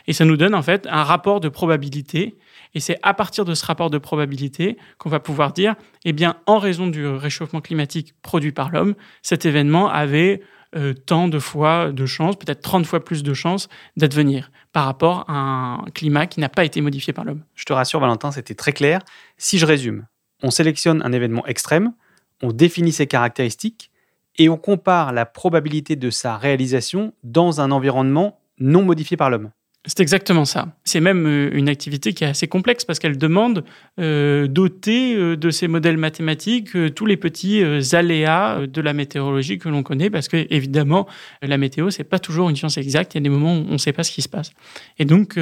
Et 0.06 0.12
ça 0.12 0.24
nous 0.24 0.36
donne 0.36 0.54
en 0.54 0.62
fait 0.62 0.86
un 0.90 1.02
rapport 1.02 1.40
de 1.40 1.48
probabilité 1.48 2.36
et 2.76 2.80
c'est 2.80 2.98
à 3.02 3.14
partir 3.14 3.46
de 3.46 3.54
ce 3.54 3.64
rapport 3.64 3.88
de 3.88 3.96
probabilité 3.96 4.76
qu'on 4.98 5.08
va 5.08 5.18
pouvoir 5.18 5.54
dire, 5.54 5.76
eh 6.04 6.14
en 6.44 6.58
raison 6.58 6.86
du 6.86 7.06
réchauffement 7.06 7.62
climatique 7.62 8.12
produit 8.20 8.52
par 8.52 8.70
l'homme, 8.70 8.94
cet 9.22 9.46
événement 9.46 9.88
avait 9.88 10.42
euh, 10.76 10.92
tant 10.92 11.28
de 11.28 11.38
fois 11.38 11.90
de 11.90 12.04
chances, 12.04 12.36
peut-être 12.36 12.60
30 12.60 12.84
fois 12.84 13.02
plus 13.02 13.22
de 13.22 13.32
chances 13.32 13.70
d'advenir 13.96 14.50
par 14.74 14.84
rapport 14.84 15.24
à 15.26 15.32
un 15.32 15.84
climat 15.94 16.26
qui 16.26 16.38
n'a 16.38 16.50
pas 16.50 16.66
été 16.66 16.82
modifié 16.82 17.14
par 17.14 17.24
l'homme. 17.24 17.44
Je 17.54 17.64
te 17.64 17.72
rassure, 17.72 17.98
Valentin, 17.98 18.30
c'était 18.30 18.54
très 18.54 18.74
clair. 18.74 19.00
Si 19.38 19.56
je 19.56 19.64
résume, 19.64 20.06
on 20.42 20.50
sélectionne 20.50 21.00
un 21.02 21.12
événement 21.12 21.46
extrême, 21.46 21.94
on 22.42 22.52
définit 22.52 22.92
ses 22.92 23.06
caractéristiques 23.06 23.90
et 24.36 24.50
on 24.50 24.58
compare 24.58 25.14
la 25.14 25.24
probabilité 25.24 25.96
de 25.96 26.10
sa 26.10 26.36
réalisation 26.36 27.14
dans 27.24 27.62
un 27.62 27.70
environnement 27.70 28.38
non 28.58 28.82
modifié 28.82 29.16
par 29.16 29.30
l'homme. 29.30 29.50
C'est 29.86 30.00
exactement 30.00 30.44
ça. 30.44 30.68
C'est 30.82 31.00
même 31.00 31.26
euh, 31.26 31.50
une 31.52 31.68
activité 31.68 32.12
qui 32.12 32.24
est 32.24 32.26
assez 32.26 32.48
complexe 32.48 32.84
parce 32.84 32.98
qu'elle 32.98 33.18
demande 33.18 33.64
euh, 34.00 34.48
euh, 34.48 35.36
de 35.36 35.50
ces 35.50 35.68
modèles 35.68 35.96
mathématiques 35.96 36.76
tous 36.94 37.06
les 37.06 37.16
petits 37.16 37.62
aléas 37.92 38.66
de 38.66 38.80
la 38.80 38.92
météorologie 38.92 39.58
que 39.58 39.68
l'on 39.68 39.82
connaît 39.82 40.10
parce 40.10 40.28
que 40.28 40.46
évidemment 40.50 41.06
la 41.40 41.56
météo 41.56 41.90
c'est 41.90 42.04
pas 42.04 42.18
toujours 42.18 42.50
une 42.50 42.56
science 42.56 42.78
exacte. 42.78 43.14
Il 43.14 43.18
y 43.18 43.20
a 43.20 43.22
des 43.22 43.28
moments 43.28 43.54
où 43.54 43.64
on 43.68 43.72
ne 43.72 43.78
sait 43.78 43.92
pas 43.92 44.02
ce 44.02 44.10
qui 44.10 44.22
se 44.22 44.28
passe. 44.28 44.50
Et 44.98 45.04
donc 45.04 45.38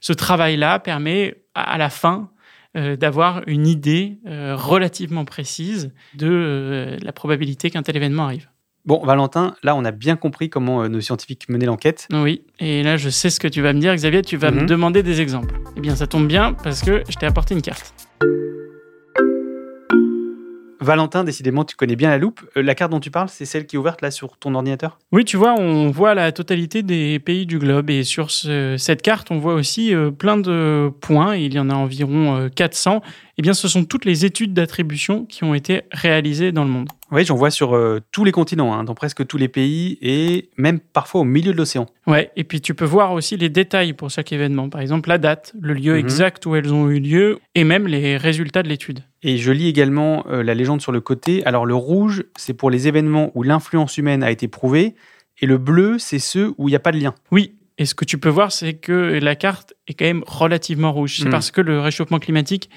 ce 0.00 0.12
travail-là 0.12 0.78
permet 0.78 1.42
à 1.54 1.78
la 1.78 1.90
fin 1.90 2.30
d'avoir 2.74 3.42
une 3.46 3.66
idée 3.66 4.18
relativement 4.24 5.24
précise 5.24 5.92
de 6.14 6.96
la 7.02 7.12
probabilité 7.12 7.70
qu'un 7.70 7.82
tel 7.82 7.96
événement 7.96 8.24
arrive. 8.24 8.48
Bon, 8.88 9.04
Valentin, 9.04 9.54
là, 9.62 9.76
on 9.76 9.84
a 9.84 9.90
bien 9.90 10.16
compris 10.16 10.48
comment 10.48 10.82
euh, 10.82 10.88
nos 10.88 11.02
scientifiques 11.02 11.50
menaient 11.50 11.66
l'enquête. 11.66 12.08
Oui, 12.10 12.40
et 12.58 12.82
là, 12.82 12.96
je 12.96 13.10
sais 13.10 13.28
ce 13.28 13.38
que 13.38 13.46
tu 13.46 13.60
vas 13.60 13.74
me 13.74 13.80
dire, 13.80 13.94
Xavier. 13.94 14.22
Tu 14.22 14.38
vas 14.38 14.50
me 14.50 14.62
mhm. 14.62 14.66
demander 14.66 15.02
des 15.02 15.20
exemples. 15.20 15.56
Eh 15.76 15.80
bien, 15.80 15.94
ça 15.94 16.06
tombe 16.06 16.26
bien 16.26 16.54
parce 16.54 16.80
que 16.80 17.02
je 17.06 17.16
t'ai 17.18 17.26
apporté 17.26 17.52
une 17.52 17.60
carte. 17.60 17.92
Valentin, 20.80 21.22
décidément, 21.22 21.66
tu 21.66 21.76
connais 21.76 21.96
bien 21.96 22.08
la 22.08 22.16
loupe. 22.16 22.40
Euh, 22.56 22.62
la 22.62 22.74
carte 22.74 22.90
dont 22.90 22.98
tu 22.98 23.10
parles, 23.10 23.28
c'est 23.28 23.44
celle 23.44 23.66
qui 23.66 23.76
est 23.76 23.78
ouverte 23.78 24.00
là 24.00 24.10
sur 24.10 24.38
ton 24.38 24.54
ordinateur? 24.54 24.98
Oui, 25.12 25.26
tu 25.26 25.36
vois, 25.36 25.52
on 25.52 25.90
voit 25.90 26.14
la 26.14 26.32
totalité 26.32 26.82
des 26.82 27.18
pays 27.18 27.44
du 27.44 27.58
globe. 27.58 27.90
Et 27.90 28.04
sur 28.04 28.30
cette 28.30 29.02
carte, 29.02 29.30
on 29.30 29.36
voit 29.36 29.52
aussi 29.52 29.94
euh, 29.94 30.10
plein 30.10 30.38
de 30.38 30.90
points. 31.02 31.36
Il 31.36 31.52
y 31.52 31.58
en 31.58 31.68
a 31.68 31.74
environ 31.74 32.48
400. 32.56 33.02
Eh 33.38 33.42
bien, 33.42 33.54
ce 33.54 33.68
sont 33.68 33.84
toutes 33.84 34.04
les 34.04 34.24
études 34.24 34.52
d'attribution 34.52 35.24
qui 35.24 35.44
ont 35.44 35.54
été 35.54 35.82
réalisées 35.92 36.50
dans 36.50 36.64
le 36.64 36.70
monde. 36.70 36.88
Oui, 37.12 37.24
j'en 37.24 37.36
vois 37.36 37.50
sur 37.50 37.74
euh, 37.76 38.00
tous 38.10 38.24
les 38.24 38.32
continents, 38.32 38.74
hein, 38.74 38.82
dans 38.84 38.94
presque 38.94 39.24
tous 39.26 39.36
les 39.38 39.46
pays 39.48 39.96
et 40.02 40.50
même 40.56 40.80
parfois 40.80 41.20
au 41.20 41.24
milieu 41.24 41.52
de 41.52 41.56
l'océan. 41.56 41.86
Ouais, 42.06 42.30
et 42.36 42.42
puis 42.44 42.60
tu 42.60 42.74
peux 42.74 42.84
voir 42.84 43.12
aussi 43.12 43.36
les 43.36 43.48
détails 43.48 43.92
pour 43.92 44.10
chaque 44.10 44.32
événement. 44.32 44.68
Par 44.68 44.80
exemple, 44.80 45.08
la 45.08 45.18
date, 45.18 45.52
le 45.60 45.72
lieu 45.72 45.92
Mhm. 45.94 45.98
exact 46.00 46.44
où 46.46 46.56
elles 46.56 46.74
ont 46.74 46.90
eu 46.90 46.98
lieu 46.98 47.38
et 47.54 47.64
même 47.64 47.86
les 47.86 48.16
résultats 48.16 48.62
de 48.62 48.68
l'étude. 48.68 49.00
Et 49.22 49.38
je 49.38 49.52
lis 49.52 49.68
également 49.68 50.26
euh, 50.28 50.42
la 50.42 50.54
légende 50.54 50.80
sur 50.82 50.92
le 50.92 51.00
côté. 51.00 51.44
Alors 51.46 51.64
le 51.64 51.74
rouge, 51.76 52.24
c'est 52.36 52.54
pour 52.54 52.70
les 52.70 52.88
événements 52.88 53.30
où 53.34 53.42
l'influence 53.44 53.96
humaine 53.98 54.22
a 54.22 54.30
été 54.30 54.48
prouvée, 54.48 54.94
et 55.40 55.46
le 55.46 55.58
bleu, 55.58 55.98
c'est 55.98 56.18
ceux 56.18 56.52
où 56.58 56.68
il 56.68 56.72
n'y 56.72 56.76
a 56.76 56.80
pas 56.80 56.90
de 56.92 56.98
lien. 56.98 57.14
Oui, 57.30 57.54
et 57.78 57.86
ce 57.86 57.94
que 57.94 58.04
tu 58.04 58.18
peux 58.18 58.28
voir, 58.28 58.50
c'est 58.50 58.74
que 58.74 59.20
la 59.22 59.36
carte 59.36 59.72
est 59.86 59.94
quand 59.94 60.04
même 60.04 60.24
relativement 60.26 60.92
rouge. 60.92 61.18
C'est 61.20 61.28
Mm. 61.28 61.30
parce 61.30 61.52
que 61.52 61.60
le 61.60 61.78
réchauffement 61.80 62.18
climatique 62.18 62.68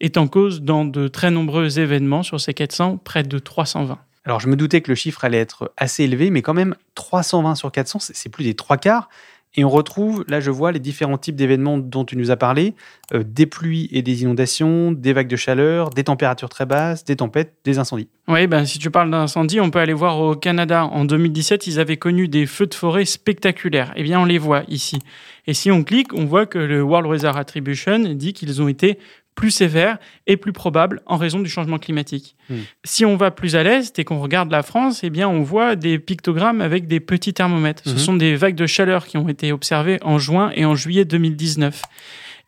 est 0.00 0.16
en 0.16 0.28
cause 0.28 0.62
dans 0.62 0.84
de 0.84 1.08
très 1.08 1.30
nombreux 1.30 1.78
événements 1.78 2.22
sur 2.22 2.40
ces 2.40 2.54
400, 2.54 2.98
près 3.02 3.22
de 3.22 3.38
320. 3.38 3.98
Alors 4.24 4.40
je 4.40 4.48
me 4.48 4.56
doutais 4.56 4.80
que 4.80 4.90
le 4.90 4.94
chiffre 4.94 5.24
allait 5.24 5.38
être 5.38 5.72
assez 5.76 6.04
élevé, 6.04 6.30
mais 6.30 6.42
quand 6.42 6.54
même 6.54 6.74
320 6.94 7.54
sur 7.54 7.72
400, 7.72 7.98
c'est 8.00 8.28
plus 8.28 8.44
des 8.44 8.54
trois 8.54 8.76
quarts. 8.76 9.08
Et 9.56 9.64
on 9.64 9.68
retrouve, 9.68 10.24
là 10.28 10.38
je 10.38 10.50
vois 10.50 10.70
les 10.70 10.78
différents 10.78 11.18
types 11.18 11.34
d'événements 11.34 11.76
dont 11.76 12.04
tu 12.04 12.16
nous 12.16 12.30
as 12.30 12.36
parlé, 12.36 12.74
euh, 13.12 13.24
des 13.26 13.46
pluies 13.46 13.88
et 13.90 14.00
des 14.00 14.22
inondations, 14.22 14.92
des 14.92 15.12
vagues 15.12 15.26
de 15.26 15.34
chaleur, 15.34 15.90
des 15.90 16.04
températures 16.04 16.48
très 16.48 16.66
basses, 16.66 17.04
des 17.04 17.16
tempêtes, 17.16 17.54
des 17.64 17.80
incendies. 17.80 18.08
Oui, 18.28 18.46
ben, 18.46 18.64
si 18.64 18.78
tu 18.78 18.92
parles 18.92 19.10
d'incendie, 19.10 19.58
on 19.58 19.70
peut 19.70 19.80
aller 19.80 19.92
voir 19.92 20.20
au 20.20 20.36
Canada. 20.36 20.84
En 20.84 21.04
2017, 21.04 21.66
ils 21.66 21.80
avaient 21.80 21.96
connu 21.96 22.28
des 22.28 22.46
feux 22.46 22.66
de 22.66 22.74
forêt 22.74 23.04
spectaculaires. 23.04 23.92
Eh 23.96 24.04
bien, 24.04 24.20
on 24.20 24.24
les 24.24 24.38
voit 24.38 24.62
ici. 24.68 25.00
Et 25.48 25.54
si 25.54 25.72
on 25.72 25.82
clique, 25.82 26.14
on 26.14 26.26
voit 26.26 26.46
que 26.46 26.58
le 26.58 26.80
World 26.82 27.10
Weather 27.10 27.36
Attribution 27.36 27.98
dit 27.98 28.32
qu'ils 28.32 28.62
ont 28.62 28.68
été 28.68 29.00
plus 29.40 29.50
sévères 29.50 29.96
et 30.26 30.36
plus 30.36 30.52
probables 30.52 31.00
en 31.06 31.16
raison 31.16 31.38
du 31.38 31.48
changement 31.48 31.78
climatique. 31.78 32.36
Hmm. 32.50 32.56
Si 32.84 33.06
on 33.06 33.16
va 33.16 33.30
plus 33.30 33.56
à 33.56 33.62
l'est 33.62 33.98
et 33.98 34.04
qu'on 34.04 34.20
regarde 34.20 34.50
la 34.50 34.62
France, 34.62 35.00
eh 35.02 35.08
bien, 35.08 35.30
on 35.30 35.40
voit 35.42 35.76
des 35.76 35.98
pictogrammes 35.98 36.60
avec 36.60 36.86
des 36.86 37.00
petits 37.00 37.32
thermomètres. 37.32 37.82
Ce 37.86 37.92
Mhm. 37.92 37.98
sont 37.98 38.16
des 38.16 38.36
vagues 38.36 38.54
de 38.54 38.66
chaleur 38.66 39.06
qui 39.06 39.16
ont 39.16 39.30
été 39.30 39.50
observées 39.50 39.98
en 40.02 40.18
juin 40.18 40.52
et 40.54 40.66
en 40.66 40.74
juillet 40.74 41.06
2019. 41.06 41.80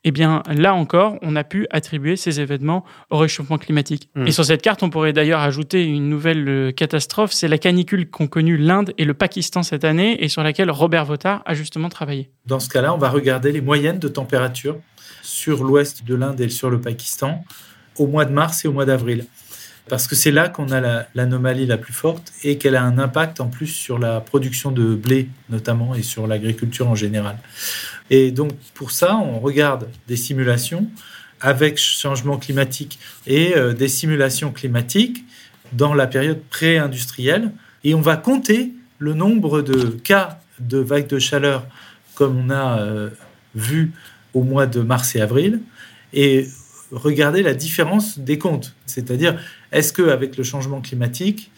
Eh 0.04 0.10
bien, 0.10 0.42
là 0.54 0.74
encore, 0.74 1.16
on 1.22 1.34
a 1.34 1.44
pu 1.44 1.66
attribuer 1.70 2.16
ces 2.16 2.40
événements 2.40 2.84
au 3.08 3.16
réchauffement 3.16 3.56
climatique. 3.56 4.10
Hmm. 4.14 4.26
Et 4.26 4.32
sur 4.32 4.44
cette 4.44 4.60
carte, 4.60 4.82
on 4.82 4.90
pourrait 4.90 5.14
d'ailleurs 5.14 5.40
ajouter 5.40 5.84
une 5.84 6.10
nouvelle 6.10 6.46
euh, 6.46 6.72
catastrophe, 6.72 7.32
c'est 7.32 7.48
la 7.48 7.56
canicule 7.56 8.10
qu'ont 8.10 8.26
connue 8.26 8.58
l'Inde 8.58 8.92
et 8.98 9.06
le 9.06 9.14
Pakistan 9.14 9.62
cette 9.62 9.84
année 9.84 10.22
et 10.22 10.28
sur 10.28 10.42
laquelle 10.42 10.70
Robert 10.70 11.06
Votard 11.06 11.40
a 11.46 11.54
justement 11.54 11.88
travaillé. 11.88 12.28
Dans 12.44 12.60
ce 12.60 12.68
cas-là, 12.68 12.92
on 12.92 12.98
va 12.98 13.08
regarder 13.08 13.50
les 13.50 13.62
moyennes 13.62 13.98
de 14.00 14.08
température 14.08 14.76
sur 15.22 15.64
l'ouest 15.64 16.04
de 16.04 16.14
l'Inde 16.14 16.40
et 16.40 16.48
sur 16.48 16.68
le 16.70 16.80
Pakistan 16.80 17.44
au 17.96 18.06
mois 18.06 18.24
de 18.24 18.32
mars 18.32 18.64
et 18.64 18.68
au 18.68 18.72
mois 18.72 18.84
d'avril. 18.84 19.24
Parce 19.88 20.06
que 20.06 20.14
c'est 20.14 20.30
là 20.30 20.48
qu'on 20.48 20.70
a 20.70 20.80
la- 20.80 21.08
l'anomalie 21.14 21.66
la, 21.66 21.76
plus 21.76 21.92
forte 21.92 22.32
et 22.44 22.56
qu'elle 22.56 22.76
a 22.76 22.82
un 22.82 22.98
impact 22.98 23.40
en 23.40 23.48
plus 23.48 23.66
sur 23.66 23.98
la 23.98 24.20
production 24.20 24.70
de 24.70 24.94
blé 24.94 25.28
notamment 25.50 25.94
et 25.94 26.02
sur 26.02 26.26
l'agriculture 26.26 26.88
en 26.88 26.94
général. 26.94 27.36
Et 28.10 28.30
donc 28.30 28.52
pour 28.74 28.90
ça, 28.90 29.16
on 29.16 29.40
regarde 29.40 29.88
des 30.06 30.16
simulations 30.16 30.86
avec 31.40 31.78
changement 31.78 32.38
climatique 32.38 32.98
et 33.26 33.56
euh, 33.56 33.72
des 33.72 33.88
simulations 33.88 34.52
climatiques 34.52 35.24
dans 35.72 35.94
la 35.94 36.06
période 36.06 36.40
pré-industrielle 36.50 37.50
et 37.82 37.94
on 37.94 38.00
va 38.00 38.16
compter 38.16 38.72
le 38.98 39.14
nombre 39.14 39.62
de 39.62 39.90
cas 39.90 40.38
de 40.60 40.78
vagues 40.78 41.08
de 41.08 41.18
chaleur 41.18 41.66
comme 42.14 42.36
on 42.36 42.50
a 42.50 42.78
euh, 42.78 43.10
vu 43.56 43.92
au 44.34 44.42
mois 44.42 44.66
de 44.66 44.80
mars 44.80 45.14
et 45.16 45.20
avril 45.20 45.60
et 46.12 46.46
regarder 46.90 47.42
la 47.42 47.54
différence 47.54 48.18
des 48.18 48.38
comptes. 48.38 48.74
C'est-à-dire, 48.86 49.40
est-ce 49.72 49.92
qu'avec 49.92 50.36
le 50.36 50.44
changement 50.44 50.80
climatique, 50.80 51.50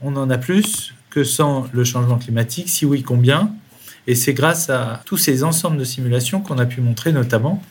on 0.00 0.16
en 0.16 0.30
a 0.30 0.38
plus 0.38 0.94
que 1.10 1.24
sans 1.24 1.68
le 1.72 1.84
changement 1.84 2.18
climatique? 2.18 2.68
Si 2.68 2.86
oui, 2.86 3.02
combien? 3.02 3.52
Et 4.06 4.14
c'est 4.14 4.34
grâce 4.34 4.70
à 4.70 5.02
tous 5.04 5.16
ces 5.16 5.44
ensembles 5.44 5.76
de 5.76 5.84
simulations 5.84 6.40
qu'on 6.40 6.58
a 6.58 6.66
pu 6.66 6.80
montrer 6.80 7.12
notamment 7.12 7.62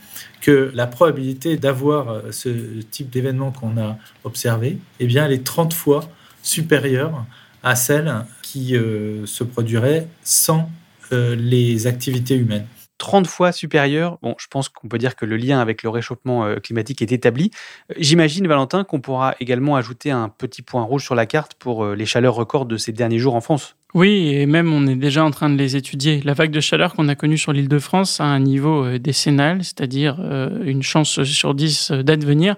que 0.42 0.72
la 0.74 0.88
probabilité 0.88 1.58
d'avoir 1.58 2.10
euh, 2.10 2.32
ce 2.32 2.50
type 2.92 3.10
d'événement 3.10 3.51
qu'on 3.51 3.78
a 3.78 3.98
observé, 4.24 4.78
eh 5.00 5.08
bien, 5.08 5.25
elle 5.25 5.34
est 5.34 5.44
30 5.44 5.74
fois 5.74 6.10
supérieure 6.44 7.25
à 7.63 7.75
celle 7.75 8.13
qui 8.42 8.78
euh, 8.78 9.25
se 9.25 9.44
produirait 9.44 10.08
sans 10.24 10.70
euh, 11.12 11.36
les 11.36 11.88
activités 11.88 12.36
humaines. 12.36 12.66
30 13.00 13.25
fois 13.25 13.51
supérieur. 13.51 14.20
Bon, 14.22 14.36
je 14.38 14.46
pense 14.48 14.70
qu'on 14.70 14.88
peut 14.88 15.00
dire 15.00 15.15
que 15.15 15.25
le 15.25 15.38
lien 15.38 15.60
avec 15.60 15.82
le 15.82 15.89
réchauffement 15.89 16.46
euh, 16.46 16.58
climatique 16.58 17.01
est 17.01 17.12
établi. 17.12 17.50
Euh, 17.89 17.96
J'imagine, 17.98 18.48
Valentin, 18.48 18.84
qu'on 18.84 19.01
pourra 19.01 19.34
également 19.39 19.75
ajouter 19.75 20.12
un 20.12 20.29
petit 20.29 20.62
point 20.62 20.84
rouge 20.84 21.03
sur 21.03 21.15
la 21.15 21.25
carte 21.25 21.56
pour 21.56 21.84
euh, 21.84 21.96
les 21.96 22.06
chaleurs 22.06 22.36
records 22.36 22.68
de 22.68 22.77
ces 22.77 22.91
derniers 22.91 23.18
jours 23.18 23.34
en 23.34 23.41
France. 23.41 23.75
Oui, 23.96 24.29
et 24.36 24.46
même 24.46 24.72
on 24.72 24.86
est 24.86 24.96
déjà 24.96 25.25
en 25.25 25.32
train 25.32 25.50
de 25.50 25.56
les 25.56 25.75
étudier. 25.75 26.22
La 26.24 26.34
vague 26.34 26.51
de 26.51 26.60
chaleur 26.60 26.94
qu'on 26.94 27.08
a 27.08 27.15
connue 27.15 27.39
sur 27.39 27.53
l'île 27.53 27.70
de 27.70 27.79
France 27.79 28.22
a 28.22 28.25
un 28.25 28.39
niveau 28.39 29.00
décennal, 29.00 29.63
c'est-à-dire 29.63 30.20
une 30.63 30.84
chance 30.84 31.24
sur 31.24 31.56
10 31.56 31.91
euh, 31.91 32.03
d'advenir. 32.03 32.56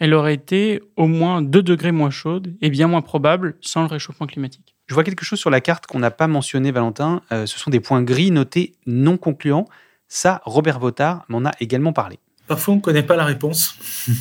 Elle 0.00 0.14
aurait 0.14 0.34
été 0.34 0.80
au 0.96 1.06
moins 1.06 1.42
2 1.42 1.62
degrés 1.62 1.92
moins 1.92 2.10
chaude 2.10 2.56
et 2.60 2.70
bien 2.70 2.88
moins 2.88 3.02
probable 3.02 3.56
sans 3.60 3.82
le 3.82 3.86
réchauffement 3.86 4.26
climatique. 4.26 4.71
Je 4.86 4.94
vois 4.94 5.04
quelque 5.04 5.24
chose 5.24 5.38
sur 5.38 5.50
la 5.50 5.60
carte 5.60 5.86
qu'on 5.86 6.00
n'a 6.00 6.10
pas 6.10 6.26
mentionné, 6.26 6.70
Valentin. 6.72 7.22
Euh, 7.32 7.46
ce 7.46 7.58
sont 7.58 7.70
des 7.70 7.80
points 7.80 8.02
gris 8.02 8.30
notés 8.30 8.74
non 8.86 9.16
concluants. 9.16 9.66
Ça, 10.08 10.42
Robert 10.44 10.78
Votard 10.78 11.24
m'en 11.28 11.44
a 11.44 11.52
également 11.60 11.92
parlé. 11.92 12.18
Parfois, 12.46 12.74
on 12.74 12.76
ne 12.78 12.82
connaît 12.82 13.02
pas 13.02 13.16
la 13.16 13.24
réponse. 13.24 13.76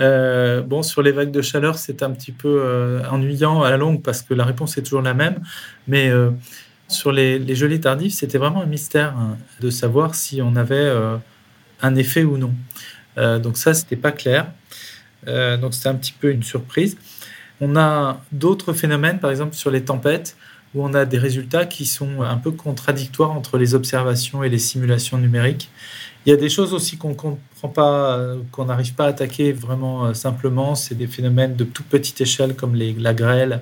Euh, 0.00 0.60
bon, 0.60 0.82
sur 0.82 1.02
les 1.02 1.12
vagues 1.12 1.30
de 1.30 1.40
chaleur, 1.40 1.78
c'est 1.78 2.02
un 2.02 2.10
petit 2.10 2.32
peu 2.32 2.60
euh, 2.60 3.08
ennuyant 3.10 3.62
à 3.62 3.70
la 3.70 3.76
longue 3.76 4.02
parce 4.02 4.22
que 4.22 4.34
la 4.34 4.44
réponse 4.44 4.76
est 4.76 4.82
toujours 4.82 5.02
la 5.02 5.14
même. 5.14 5.40
Mais 5.86 6.10
sur 6.88 7.12
les, 7.12 7.38
les 7.38 7.54
gelées 7.54 7.78
tardives, 7.78 8.10
c'était 8.10 8.38
vraiment 8.38 8.62
un 8.62 8.66
mystère 8.66 9.16
hein, 9.16 9.38
de 9.60 9.70
savoir 9.70 10.16
si 10.16 10.42
on 10.42 10.56
avait 10.56 10.92
un 11.80 11.94
effet 11.94 12.24
ou 12.24 12.38
non. 12.38 12.52
Donc 13.16 13.56
ça, 13.56 13.72
c'était 13.72 13.94
pas 13.94 14.10
clair. 14.10 14.50
Donc 15.28 15.74
c'était 15.74 15.90
un 15.90 15.94
petit 15.94 16.10
peu 16.10 16.32
une 16.32 16.42
surprise. 16.42 16.96
On 17.60 17.76
a 17.76 18.20
d'autres 18.32 18.72
phénomènes, 18.72 19.20
par 19.20 19.30
exemple 19.30 19.54
sur 19.54 19.70
les 19.70 19.84
tempêtes, 19.84 20.36
où 20.74 20.84
on 20.84 20.92
a 20.92 21.04
des 21.04 21.18
résultats 21.18 21.66
qui 21.66 21.86
sont 21.86 22.22
un 22.22 22.36
peu 22.36 22.50
contradictoires 22.50 23.30
entre 23.30 23.58
les 23.58 23.74
observations 23.74 24.42
et 24.42 24.48
les 24.48 24.58
simulations 24.58 25.18
numériques. 25.18 25.70
Il 26.26 26.30
y 26.30 26.32
a 26.32 26.36
des 26.36 26.48
choses 26.48 26.72
aussi 26.72 26.96
qu'on 26.96 27.14
comprend 27.14 27.68
pas, 27.68 28.16
euh, 28.16 28.38
qu'on 28.50 28.64
n'arrive 28.64 28.94
pas 28.94 29.04
à 29.04 29.08
attaquer 29.08 29.52
vraiment 29.52 30.06
euh, 30.06 30.14
simplement. 30.14 30.74
C'est 30.74 30.94
des 30.94 31.06
phénomènes 31.06 31.54
de 31.54 31.64
toute 31.64 31.86
petite 31.86 32.20
échelle 32.20 32.56
comme 32.56 32.74
les, 32.74 32.92
la 32.94 33.14
grêle, 33.14 33.60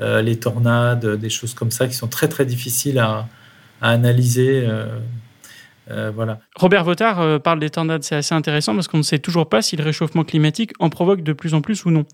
euh, 0.00 0.22
les 0.22 0.38
tornades, 0.38 1.04
des 1.16 1.30
choses 1.30 1.52
comme 1.52 1.70
ça 1.70 1.88
qui 1.88 1.94
sont 1.94 2.08
très 2.08 2.28
très 2.28 2.46
difficiles 2.46 2.98
à, 2.98 3.28
analyser. 3.82 4.68
Euh. 5.90 6.12
Robert 6.56 6.84
Votard 6.84 7.20
euh, 7.20 7.38
parle 7.38 7.60
des 7.60 7.70
tornades, 7.70 8.02
c'est 8.02 8.16
assez 8.16 8.34
intéressant 8.34 8.74
parce 8.74 8.88
qu'on 8.88 8.98
ne 8.98 9.02
sait 9.02 9.18
toujours 9.18 9.48
pas 9.48 9.62
si 9.62 9.76
le 9.76 9.84
réchauffement 9.84 10.24
climatique 10.24 10.72
en 10.78 10.88
provoque 10.88 11.22
de 11.22 11.32
plus 11.32 11.54
en 11.54 11.60
plus 11.60 11.84
ou 11.84 11.90
non. 11.90 12.04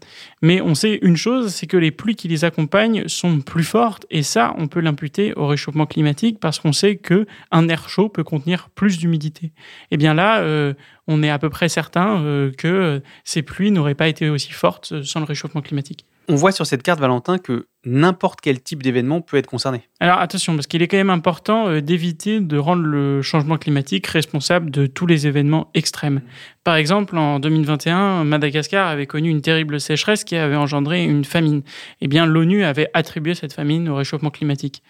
Mais 0.42 0.60
on 0.60 0.74
sait 0.74 0.98
une 1.02 1.16
chose, 1.16 1.52
c'est 1.52 1.66
que 1.66 1.76
les 1.76 1.90
pluies 1.90 2.16
qui 2.16 2.28
les 2.28 2.44
accompagnent 2.44 3.06
sont 3.08 3.40
plus 3.40 3.64
fortes 3.64 4.06
et 4.10 4.22
ça, 4.22 4.54
on 4.58 4.66
peut 4.68 4.80
l'imputer 4.80 5.34
au 5.34 5.46
réchauffement 5.46 5.86
climatique 5.86 6.38
parce 6.40 6.58
qu'on 6.58 6.72
sait 6.72 6.96
que 6.96 7.26
un 7.50 7.68
air 7.68 7.88
chaud 7.88 8.08
peut 8.08 8.24
contenir 8.24 8.68
plus 8.70 8.98
d'humidité. 8.98 9.52
Et 9.90 9.96
bien 9.96 10.14
là, 10.14 10.40
euh, 10.40 10.74
on 11.06 11.22
est 11.22 11.30
à 11.30 11.38
peu 11.38 11.50
près 11.50 11.68
certain 11.68 12.50
que 12.58 13.00
ces 13.24 13.42
pluies 13.42 13.70
n'auraient 13.70 13.94
pas 13.94 14.08
été 14.08 14.28
aussi 14.28 14.52
fortes 14.52 15.02
sans 15.02 15.20
le 15.20 15.26
réchauffement 15.26 15.60
climatique. 15.60 16.04
On 16.28 16.34
voit 16.34 16.52
sur 16.52 16.66
cette 16.66 16.82
carte, 16.82 16.98
Valentin, 16.98 17.38
que 17.38 17.68
n'importe 17.84 18.40
quel 18.40 18.60
type 18.60 18.82
d'événement 18.82 19.20
peut 19.20 19.36
être 19.36 19.46
concerné. 19.46 19.82
Alors 20.00 20.18
attention, 20.18 20.54
parce 20.54 20.66
qu'il 20.66 20.82
est 20.82 20.88
quand 20.88 20.96
même 20.96 21.10
important 21.10 21.68
euh, 21.68 21.80
d'éviter 21.80 22.40
de 22.40 22.58
rendre 22.58 22.82
le 22.82 23.22
changement 23.22 23.58
climatique 23.58 24.06
responsable 24.08 24.70
de 24.70 24.86
tous 24.86 25.06
les 25.06 25.26
événements 25.26 25.70
extrêmes. 25.74 26.20
Par 26.64 26.74
exemple, 26.74 27.16
en 27.16 27.38
2021, 27.38 28.24
Madagascar 28.24 28.88
avait 28.88 29.06
connu 29.06 29.30
une 29.30 29.40
terrible 29.40 29.80
sécheresse 29.80 30.24
qui 30.24 30.34
avait 30.36 30.56
engendré 30.56 31.04
une 31.04 31.24
famine. 31.24 31.62
Eh 32.00 32.08
bien, 32.08 32.26
l'ONU 32.26 32.64
avait 32.64 32.90
attribué 32.92 33.34
cette 33.34 33.52
famine 33.52 33.88
au 33.88 33.94
réchauffement 33.94 34.30
climatique. 34.30 34.82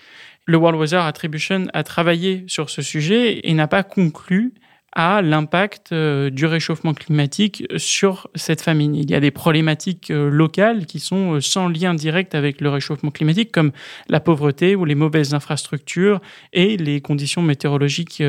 Le 0.47 0.57
World 0.57 0.81
Weather 0.81 1.03
Attribution 1.03 1.67
a 1.75 1.83
travaillé 1.83 2.45
sur 2.47 2.71
ce 2.71 2.81
sujet 2.81 3.41
et 3.47 3.53
n'a 3.53 3.69
pas 3.69 3.83
conclu 3.83 4.55
à 4.97 5.21
l'impact 5.21 5.93
euh, 5.93 6.31
du 6.31 6.47
réchauffement 6.47 6.95
climatique 6.95 7.65
sur 7.77 8.29
cette 8.35 8.63
famine. 8.63 8.95
Il 8.95 9.11
y 9.11 9.15
a 9.15 9.21
des 9.21 9.31
problématiques 9.31 10.11
euh, 10.11 10.31
locales 10.31 10.87
qui 10.87 11.01
sont 11.01 11.35
euh, 11.35 11.41
sans 11.43 11.69
lien 11.69 11.93
direct 11.93 12.35
avec 12.35 12.63
le 12.63 12.71
réchauffement 12.71 13.11
climatique, 13.11 13.53
comme 13.53 13.73
la 14.09 14.21
pauvreté 14.21 14.75
ou 14.75 14.87
les 14.87 14.95
mauvaises 14.95 15.35
infrastructures 15.35 16.23
et 16.55 16.79
les 16.79 17.03
conditions 17.03 17.43
météorologiques 17.43 18.23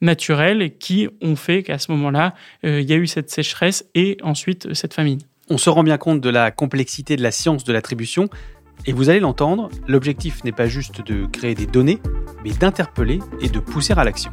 naturelles 0.00 0.78
qui 0.78 1.08
ont 1.20 1.36
fait 1.36 1.62
qu'à 1.62 1.78
ce 1.78 1.92
moment-là, 1.92 2.34
il 2.62 2.80
y 2.80 2.92
a 2.94 2.96
eu 2.96 3.06
cette 3.06 3.30
sécheresse 3.30 3.84
et 3.94 4.16
ensuite 4.22 4.72
cette 4.72 4.94
famine. 4.94 5.18
On 5.50 5.58
se 5.58 5.68
rend 5.68 5.82
bien 5.82 5.98
compte 5.98 6.22
de 6.22 6.30
la 6.30 6.50
complexité 6.50 7.16
de 7.16 7.22
la 7.22 7.32
science 7.32 7.64
de 7.64 7.72
l'attribution, 7.72 8.30
et 8.86 8.92
vous 8.92 9.10
allez 9.10 9.20
l'entendre, 9.20 9.68
l'objectif 9.86 10.42
n'est 10.44 10.52
pas 10.52 10.66
juste 10.66 11.04
de 11.06 11.26
créer 11.26 11.54
des 11.54 11.66
données, 11.66 11.98
mais 12.44 12.50
d'interpeller 12.50 13.18
et 13.40 13.48
de 13.48 13.58
pousser 13.60 13.92
à 13.92 14.04
l'action. 14.04 14.32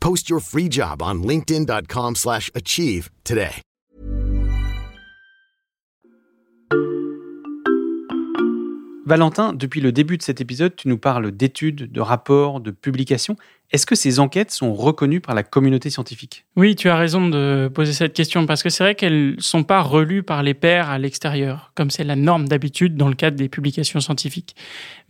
Post 0.00 0.28
your 0.28 0.40
free 0.40 0.68
job 0.68 1.02
on 1.02 1.22
linkedin.com/achieve 1.22 2.16
slash 2.16 2.50
achieve 2.54 3.10
today. 3.24 3.62
Valentin, 9.08 9.54
depuis 9.54 9.80
le 9.80 9.90
début 9.90 10.18
de 10.18 10.22
cet 10.22 10.42
épisode, 10.42 10.76
tu 10.76 10.86
nous 10.86 10.98
parles 10.98 11.32
d'études, 11.32 11.90
de 11.90 12.00
rapports, 12.02 12.60
de 12.60 12.70
publications. 12.70 13.36
Est-ce 13.70 13.84
que 13.84 13.94
ces 13.94 14.18
enquêtes 14.18 14.50
sont 14.50 14.72
reconnues 14.72 15.20
par 15.20 15.34
la 15.34 15.42
communauté 15.42 15.90
scientifique? 15.90 16.46
Oui, 16.56 16.74
tu 16.74 16.88
as 16.88 16.96
raison 16.96 17.28
de 17.28 17.70
poser 17.72 17.92
cette 17.92 18.14
question 18.14 18.46
parce 18.46 18.62
que 18.62 18.70
c'est 18.70 18.82
vrai 18.82 18.94
qu'elles 18.94 19.34
ne 19.36 19.40
sont 19.40 19.62
pas 19.62 19.82
relues 19.82 20.22
par 20.22 20.42
les 20.42 20.54
pairs 20.54 20.88
à 20.88 20.98
l'extérieur, 20.98 21.72
comme 21.74 21.90
c'est 21.90 22.04
la 22.04 22.16
norme 22.16 22.48
d'habitude 22.48 22.96
dans 22.96 23.08
le 23.08 23.14
cadre 23.14 23.36
des 23.36 23.50
publications 23.50 24.00
scientifiques. 24.00 24.56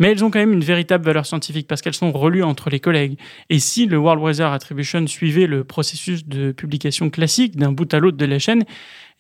Mais 0.01 0.11
elles 0.11 0.25
ont 0.25 0.31
quand 0.31 0.41
même 0.41 0.53
une 0.53 0.65
véritable 0.65 1.05
valeur 1.05 1.25
scientifique 1.25 1.69
parce 1.69 1.83
qu'elles 1.83 1.95
sont 1.95 2.11
relues 2.11 2.43
entre 2.43 2.69
les 2.69 2.81
collègues. 2.81 3.17
Et 3.49 3.61
si 3.61 3.87
le 3.87 3.97
World 3.97 4.21
Weather 4.21 4.53
Attribution 4.53 5.07
suivait 5.07 5.47
le 5.47 5.63
processus 5.63 6.27
de 6.27 6.51
publication 6.51 7.11
classique 7.11 7.57
d'un 7.57 7.71
bout 7.71 7.95
à 7.95 8.01
l'autre 8.01 8.17
de 8.17 8.27
la 8.27 8.41
chaîne, 8.41 8.65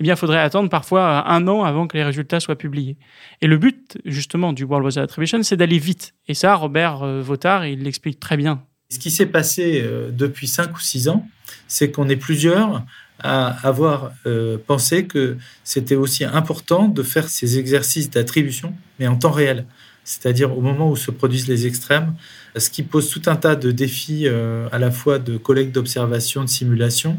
eh 0.00 0.04
bien, 0.04 0.14
il 0.14 0.18
faudrait 0.18 0.40
attendre 0.40 0.68
parfois 0.68 1.28
un 1.28 1.46
an 1.46 1.62
avant 1.62 1.86
que 1.86 1.96
les 1.96 2.04
résultats 2.04 2.40
soient 2.40 2.56
publiés. 2.56 2.96
Et 3.40 3.46
le 3.46 3.56
but, 3.56 3.98
justement, 4.04 4.52
du 4.52 4.64
World 4.64 4.84
Weather 4.84 5.02
Attribution, 5.02 5.42
c'est 5.42 5.56
d'aller 5.56 5.78
vite. 5.78 6.14
Et 6.26 6.34
ça, 6.34 6.54
Robert 6.54 7.02
euh, 7.02 7.20
Votard, 7.20 7.66
il 7.66 7.82
l'explique 7.82 8.20
très 8.20 8.36
bien. 8.36 8.62
Ce 8.90 8.98
qui 8.98 9.10
s'est 9.10 9.26
passé 9.26 9.82
euh, 9.84 10.10
depuis 10.10 10.48
5 10.48 10.74
ou 10.74 10.80
6 10.80 11.08
ans, 11.08 11.28
c'est 11.66 11.90
qu'on 11.90 12.08
est 12.08 12.16
plusieurs 12.16 12.84
à 13.18 13.48
avoir 13.66 14.12
euh, 14.26 14.56
pensé 14.66 15.06
que 15.06 15.36
c'était 15.62 15.96
aussi 15.96 16.24
important 16.24 16.88
de 16.88 17.02
faire 17.02 17.28
ces 17.28 17.58
exercices 17.58 18.08
d'attribution, 18.08 18.74
mais 18.98 19.06
en 19.06 19.16
temps 19.16 19.30
réel, 19.30 19.66
c'est-à-dire 20.04 20.56
au 20.56 20.62
moment 20.62 20.90
où 20.90 20.96
se 20.96 21.10
produisent 21.10 21.48
les 21.48 21.66
extrêmes, 21.66 22.14
ce 22.56 22.70
qui 22.70 22.82
pose 22.82 23.10
tout 23.10 23.22
un 23.26 23.36
tas 23.36 23.56
de 23.56 23.72
défis 23.72 24.26
à 24.26 24.78
la 24.78 24.90
fois 24.90 25.18
de 25.18 25.36
collecte 25.36 25.74
d'observation, 25.74 26.44
de 26.44 26.48
simulation 26.48 27.18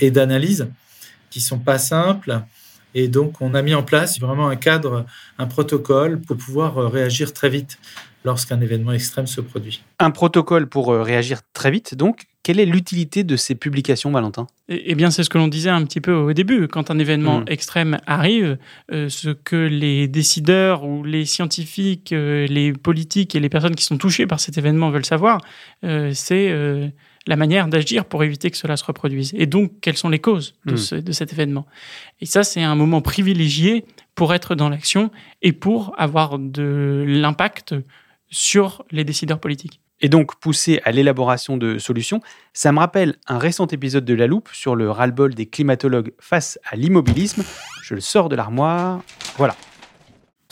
et 0.00 0.12
d'analyse 0.12 0.68
qui 1.30 1.40
sont 1.40 1.58
pas 1.58 1.78
simples. 1.78 2.42
Et 2.94 3.08
donc, 3.08 3.40
on 3.40 3.54
a 3.54 3.62
mis 3.62 3.74
en 3.74 3.82
place 3.82 4.20
vraiment 4.20 4.48
un 4.48 4.56
cadre, 4.56 5.06
un 5.38 5.46
protocole 5.46 6.20
pour 6.20 6.36
pouvoir 6.36 6.78
euh, 6.78 6.88
réagir 6.88 7.32
très 7.32 7.48
vite 7.48 7.78
lorsqu'un 8.24 8.60
événement 8.60 8.92
extrême 8.92 9.26
se 9.26 9.40
produit. 9.40 9.82
Un 9.98 10.10
protocole 10.10 10.68
pour 10.68 10.92
euh, 10.92 11.02
réagir 11.02 11.40
très 11.52 11.70
vite, 11.70 11.94
donc. 11.94 12.24
Quelle 12.44 12.58
est 12.58 12.66
l'utilité 12.66 13.22
de 13.22 13.36
ces 13.36 13.54
publications, 13.54 14.10
Valentin? 14.10 14.48
Eh 14.68 14.96
bien, 14.96 15.12
c'est 15.12 15.22
ce 15.22 15.30
que 15.30 15.38
l'on 15.38 15.46
disait 15.46 15.70
un 15.70 15.84
petit 15.84 16.00
peu 16.00 16.12
au 16.12 16.32
début. 16.32 16.66
Quand 16.66 16.90
un 16.90 16.98
événement 16.98 17.38
Mm. 17.42 17.44
extrême 17.46 17.98
arrive, 18.04 18.58
euh, 18.90 19.08
ce 19.08 19.28
que 19.30 19.54
les 19.54 20.08
décideurs 20.08 20.82
ou 20.82 21.04
les 21.04 21.24
scientifiques, 21.24 22.12
euh, 22.12 22.48
les 22.48 22.72
politiques 22.72 23.36
et 23.36 23.40
les 23.40 23.48
personnes 23.48 23.76
qui 23.76 23.84
sont 23.84 23.96
touchées 23.96 24.26
par 24.26 24.40
cet 24.40 24.58
événement 24.58 24.90
veulent 24.90 25.04
savoir, 25.04 25.40
euh, 25.84 26.10
c'est 26.14 26.50
euh, 26.50 26.88
la 27.26 27.36
manière 27.36 27.68
d'agir 27.68 28.04
pour 28.04 28.24
éviter 28.24 28.50
que 28.50 28.56
cela 28.56 28.76
se 28.76 28.84
reproduise. 28.84 29.32
Et 29.36 29.46
donc, 29.46 29.72
quelles 29.80 29.96
sont 29.96 30.08
les 30.08 30.18
causes 30.18 30.54
de, 30.66 30.72
Mm. 30.74 30.76
ce- 30.76 30.94
de 30.96 31.12
cet 31.12 31.32
événement? 31.32 31.66
Et 32.20 32.26
ça, 32.26 32.42
c'est 32.44 32.62
un 32.62 32.74
moment 32.74 33.00
privilégié 33.00 33.84
pour 34.14 34.34
être 34.34 34.54
dans 34.54 34.68
l'action 34.68 35.10
et 35.40 35.52
pour 35.52 35.94
avoir 35.98 36.38
de 36.38 37.04
l'impact 37.06 37.74
sur 38.30 38.84
les 38.90 39.04
décideurs 39.04 39.38
politiques. 39.40 39.78
et 40.04 40.08
donc 40.08 40.34
pousser 40.40 40.80
à 40.84 40.90
l'élaboration 40.90 41.56
de 41.56 41.78
solutions, 41.78 42.20
ça 42.54 42.72
me 42.72 42.80
rappelle 42.80 43.14
un 43.28 43.38
récent 43.38 43.68
épisode 43.68 44.04
de 44.04 44.14
La 44.14 44.26
Loupe 44.26 44.48
sur 44.52 44.74
le 44.74 44.90
ras-le-bol 44.90 45.32
des 45.32 45.46
climatologues 45.46 46.12
face 46.18 46.58
à 46.68 46.74
l'immobilisme. 46.74 47.44
Je 47.84 47.94
le 47.94 48.00
sors 48.00 48.28
de 48.28 48.34
l'armoire. 48.34 49.00
Voilà. 49.36 49.54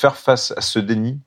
faire 0.00 0.16
face 0.16 0.54
à 0.56 0.60
ce 0.60 0.78
déni 0.78 1.18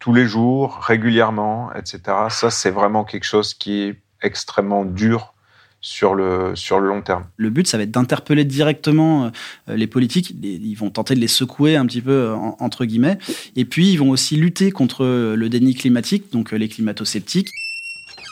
tous 0.00 0.12
les 0.12 0.26
jours, 0.26 0.80
régulièrement, 0.82 1.72
etc. 1.74 2.00
Ça, 2.30 2.50
c'est 2.50 2.70
vraiment 2.72 3.04
quelque 3.04 3.24
chose 3.24 3.54
qui 3.54 3.82
est 3.82 4.02
extrêmement 4.22 4.84
dur 4.84 5.34
sur 5.80 6.14
le, 6.16 6.56
sur 6.56 6.80
le 6.80 6.88
long 6.88 7.02
terme. 7.02 7.24
Le 7.36 7.50
but, 7.50 7.68
ça 7.68 7.76
va 7.76 7.84
être 7.84 7.92
d'interpeller 7.92 8.44
directement 8.44 9.30
euh, 9.68 9.76
les 9.76 9.86
politiques. 9.86 10.34
Ils 10.42 10.74
vont 10.74 10.90
tenter 10.90 11.14
de 11.14 11.20
les 11.20 11.28
secouer 11.28 11.76
un 11.76 11.86
petit 11.86 12.00
peu, 12.00 12.10
euh, 12.10 12.34
en- 12.34 12.56
entre 12.58 12.84
guillemets. 12.84 13.18
Et 13.54 13.64
puis, 13.64 13.92
ils 13.92 13.96
vont 13.96 14.10
aussi 14.10 14.34
lutter 14.36 14.72
contre 14.72 15.04
euh, 15.04 15.36
le 15.36 15.48
déni 15.48 15.76
climatique, 15.76 16.32
donc 16.32 16.50
les 16.50 16.68
climato-sceptiques. 16.68 17.48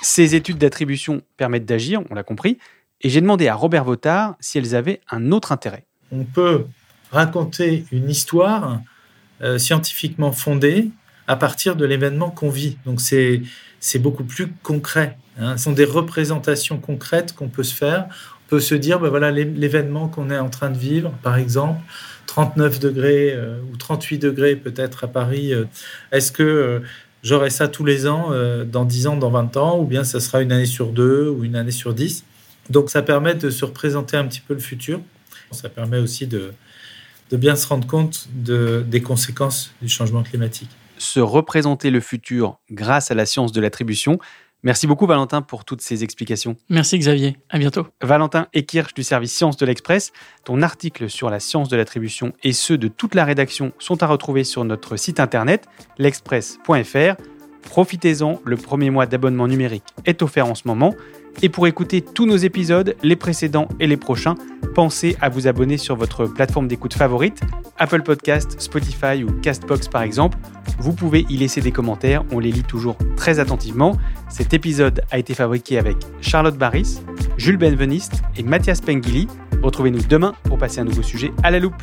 Ces 0.03 0.35
études 0.35 0.59
d'attribution 0.59 1.23
permettent 1.37 1.67
d'agir, 1.67 2.03
on 2.11 2.15
l'a 2.15 2.25
compris, 2.25 2.59
et 3.03 3.09
j'ai 3.09 3.21
demandé 3.21 3.47
à 3.47 3.55
Robert 3.55 3.85
Votard 3.85 4.35
si 4.41 4.59
elles 4.59 4.75
avaient 4.75 5.01
un 5.11 5.31
autre 5.31 5.53
intérêt. 5.53 5.85
On 6.11 6.25
peut 6.25 6.65
raconter 7.13 7.85
une 7.93 8.11
histoire 8.11 8.81
euh, 9.43 9.59
scientifiquement 9.59 10.33
fondée 10.33 10.91
à 11.29 11.37
partir 11.37 11.77
de 11.77 11.85
l'événement 11.85 12.31
qu'on 12.31 12.51
vit. 12.51 12.79
Donc 12.85 13.01
c'est 13.01 13.43
c'est 13.81 13.99
beaucoup 13.99 14.25
plus 14.25 14.49
concret. 14.63 15.17
hein. 15.39 15.57
Ce 15.57 15.65
sont 15.65 15.73
des 15.73 15.85
représentations 15.85 16.79
concrètes 16.79 17.35
qu'on 17.35 17.49
peut 17.49 17.63
se 17.63 17.75
faire. 17.75 18.07
On 18.47 18.49
peut 18.51 18.61
se 18.61 18.75
dire, 18.75 19.01
ben 19.01 19.09
voilà 19.09 19.31
l'é- 19.31 19.45
l'événement 19.45 20.09
qu'on 20.09 20.31
est 20.31 20.39
en 20.39 20.49
train 20.51 20.71
de 20.71 20.79
vivre, 20.79 21.13
par 21.23 21.37
exemple, 21.37 21.81
39 22.27 22.79
degrés 22.81 23.33
euh, 23.35 23.59
ou 23.73 23.77
38 23.77 24.19
degrés 24.19 24.57
peut-être 24.57 25.05
à 25.05 25.09
Paris. 25.09 25.53
euh, 25.53 25.65
Est-ce 26.13 26.31
que 26.33 26.43
euh, 26.43 26.81
j'aurai 27.23 27.51
ça 27.51 27.67
tous 27.69 27.85
les 27.85 28.07
ans, 28.07 28.31
dans 28.67 28.85
10 28.85 29.07
ans, 29.09 29.17
dans 29.17 29.31
20 29.31 29.57
ans, 29.57 29.79
ou 29.81 29.85
bien 29.85 30.05
ça 30.05 30.21
sera 30.21 30.43
une 30.43 30.53
année 30.53 30.67
sur 30.67 30.93
deux 30.93 31.29
ou 31.29 31.43
une 31.45 31.57
année 31.57 31.73
sur 31.73 31.93
10 31.93 32.25
Donc 32.71 32.89
ça 32.91 33.03
permet 33.03 33.35
de 33.35 33.51
se 33.51 33.65
représenter 33.65 34.17
un 34.17 34.27
petit 34.27 34.41
peu 34.47 34.55
le 34.55 34.61
futur. 34.61 35.01
Ça 35.51 35.69
permet 35.69 35.99
aussi 35.99 36.27
de, 36.29 36.53
bien 37.33 37.57
se 37.57 37.67
rendre 37.67 37.87
compte 37.87 38.29
de, 38.33 38.85
des 38.87 39.01
conséquences 39.03 39.73
du 39.83 39.89
changement 39.89 40.23
climatique. 40.23 40.71
Se 40.99 41.21
représenter 41.21 41.91
le 41.91 42.01
futur 42.01 42.59
grâce 42.71 43.11
à 43.11 43.15
la 43.15 43.27
science 43.27 43.53
de 43.53 43.61
l'attribution. 43.61 44.19
Merci 44.63 44.87
beaucoup 44.87 45.07
Valentin 45.07 45.43
pour 45.43 45.65
toutes 45.65 45.81
ces 45.81 46.03
explications. 46.03 46.57
Merci 46.69 46.99
Xavier, 46.99 47.37
à 47.51 47.59
bientôt. 47.59 47.87
Valentin 48.03 48.49
Ekirch 48.53 48.95
du 48.95 49.03
service 49.03 49.33
Sciences 49.33 49.57
de 49.57 49.67
l'Express. 49.67 50.13
Ton 50.45 50.63
article 50.63 51.09
sur 51.09 51.31
la 51.31 51.39
science 51.39 51.69
de 51.69 51.77
l'attribution 51.77 52.33
et 52.43 52.53
ceux 52.53 52.79
de 52.79 52.89
toute 52.89 53.15
la 53.15 53.25
rédaction 53.25 53.73
sont 53.79 54.03
à 54.03 54.07
retrouver 54.07 54.43
sur 54.43 54.65
notre 54.65 54.97
site 54.97 55.21
internet 55.21 55.67
l'express.fr. 55.99 57.23
Profitez-en, 57.67 58.41
le 58.45 58.57
premier 58.57 58.91
mois 58.91 59.07
d'abonnement 59.07 59.47
numérique 59.47 59.85
est 60.07 60.23
offert 60.23 60.47
en 60.47 60.55
ce 60.55 60.63
moment. 60.67 60.95
Et 61.43 61.51
pour 61.51 61.67
écouter 61.67 62.01
tous 62.01 62.25
nos 62.25 62.37
épisodes, 62.37 62.97
les 63.03 63.17
précédents 63.17 63.69
et 63.79 63.87
les 63.87 63.99
prochains, 63.99 64.37
pensez 64.75 65.17
à 65.21 65.29
vous 65.29 65.47
abonner 65.47 65.77
sur 65.77 65.95
votre 65.95 66.25
plateforme 66.25 66.69
d'écoute 66.69 66.95
favorite, 66.95 67.43
Apple 67.77 68.03
Podcast, 68.03 68.59
Spotify 68.59 69.23
ou 69.23 69.31
Castbox 69.43 69.89
par 69.89 70.01
exemple. 70.03 70.39
Vous 70.79 70.95
pouvez 70.95 71.27
y 71.29 71.37
laisser 71.37 71.61
des 71.61 71.73
commentaires, 71.73 72.25
on 72.33 72.39
les 72.39 72.51
lit 72.51 72.63
toujours 72.63 72.97
très 73.17 73.39
attentivement. 73.41 73.99
Cet 74.31 74.55
épisode 74.55 75.03
a 75.11 75.19
été 75.19 75.35
fabriqué 75.35 75.79
avec 75.79 75.99
Charlotte 76.23 76.57
Barris, 76.57 77.01
Jules 77.37 77.59
Benveniste 77.59 78.23
et 78.37 78.43
Mathias 78.43 78.81
Pengili. 78.81 79.29
Retrouvez-nous 79.63 80.05
demain 80.09 80.35
pour 80.45 80.57
passer 80.57 80.81
un 80.81 80.85
nouveau 80.85 81.03
sujet 81.03 81.33
à 81.43 81.51
la 81.51 81.59
loupe. 81.59 81.83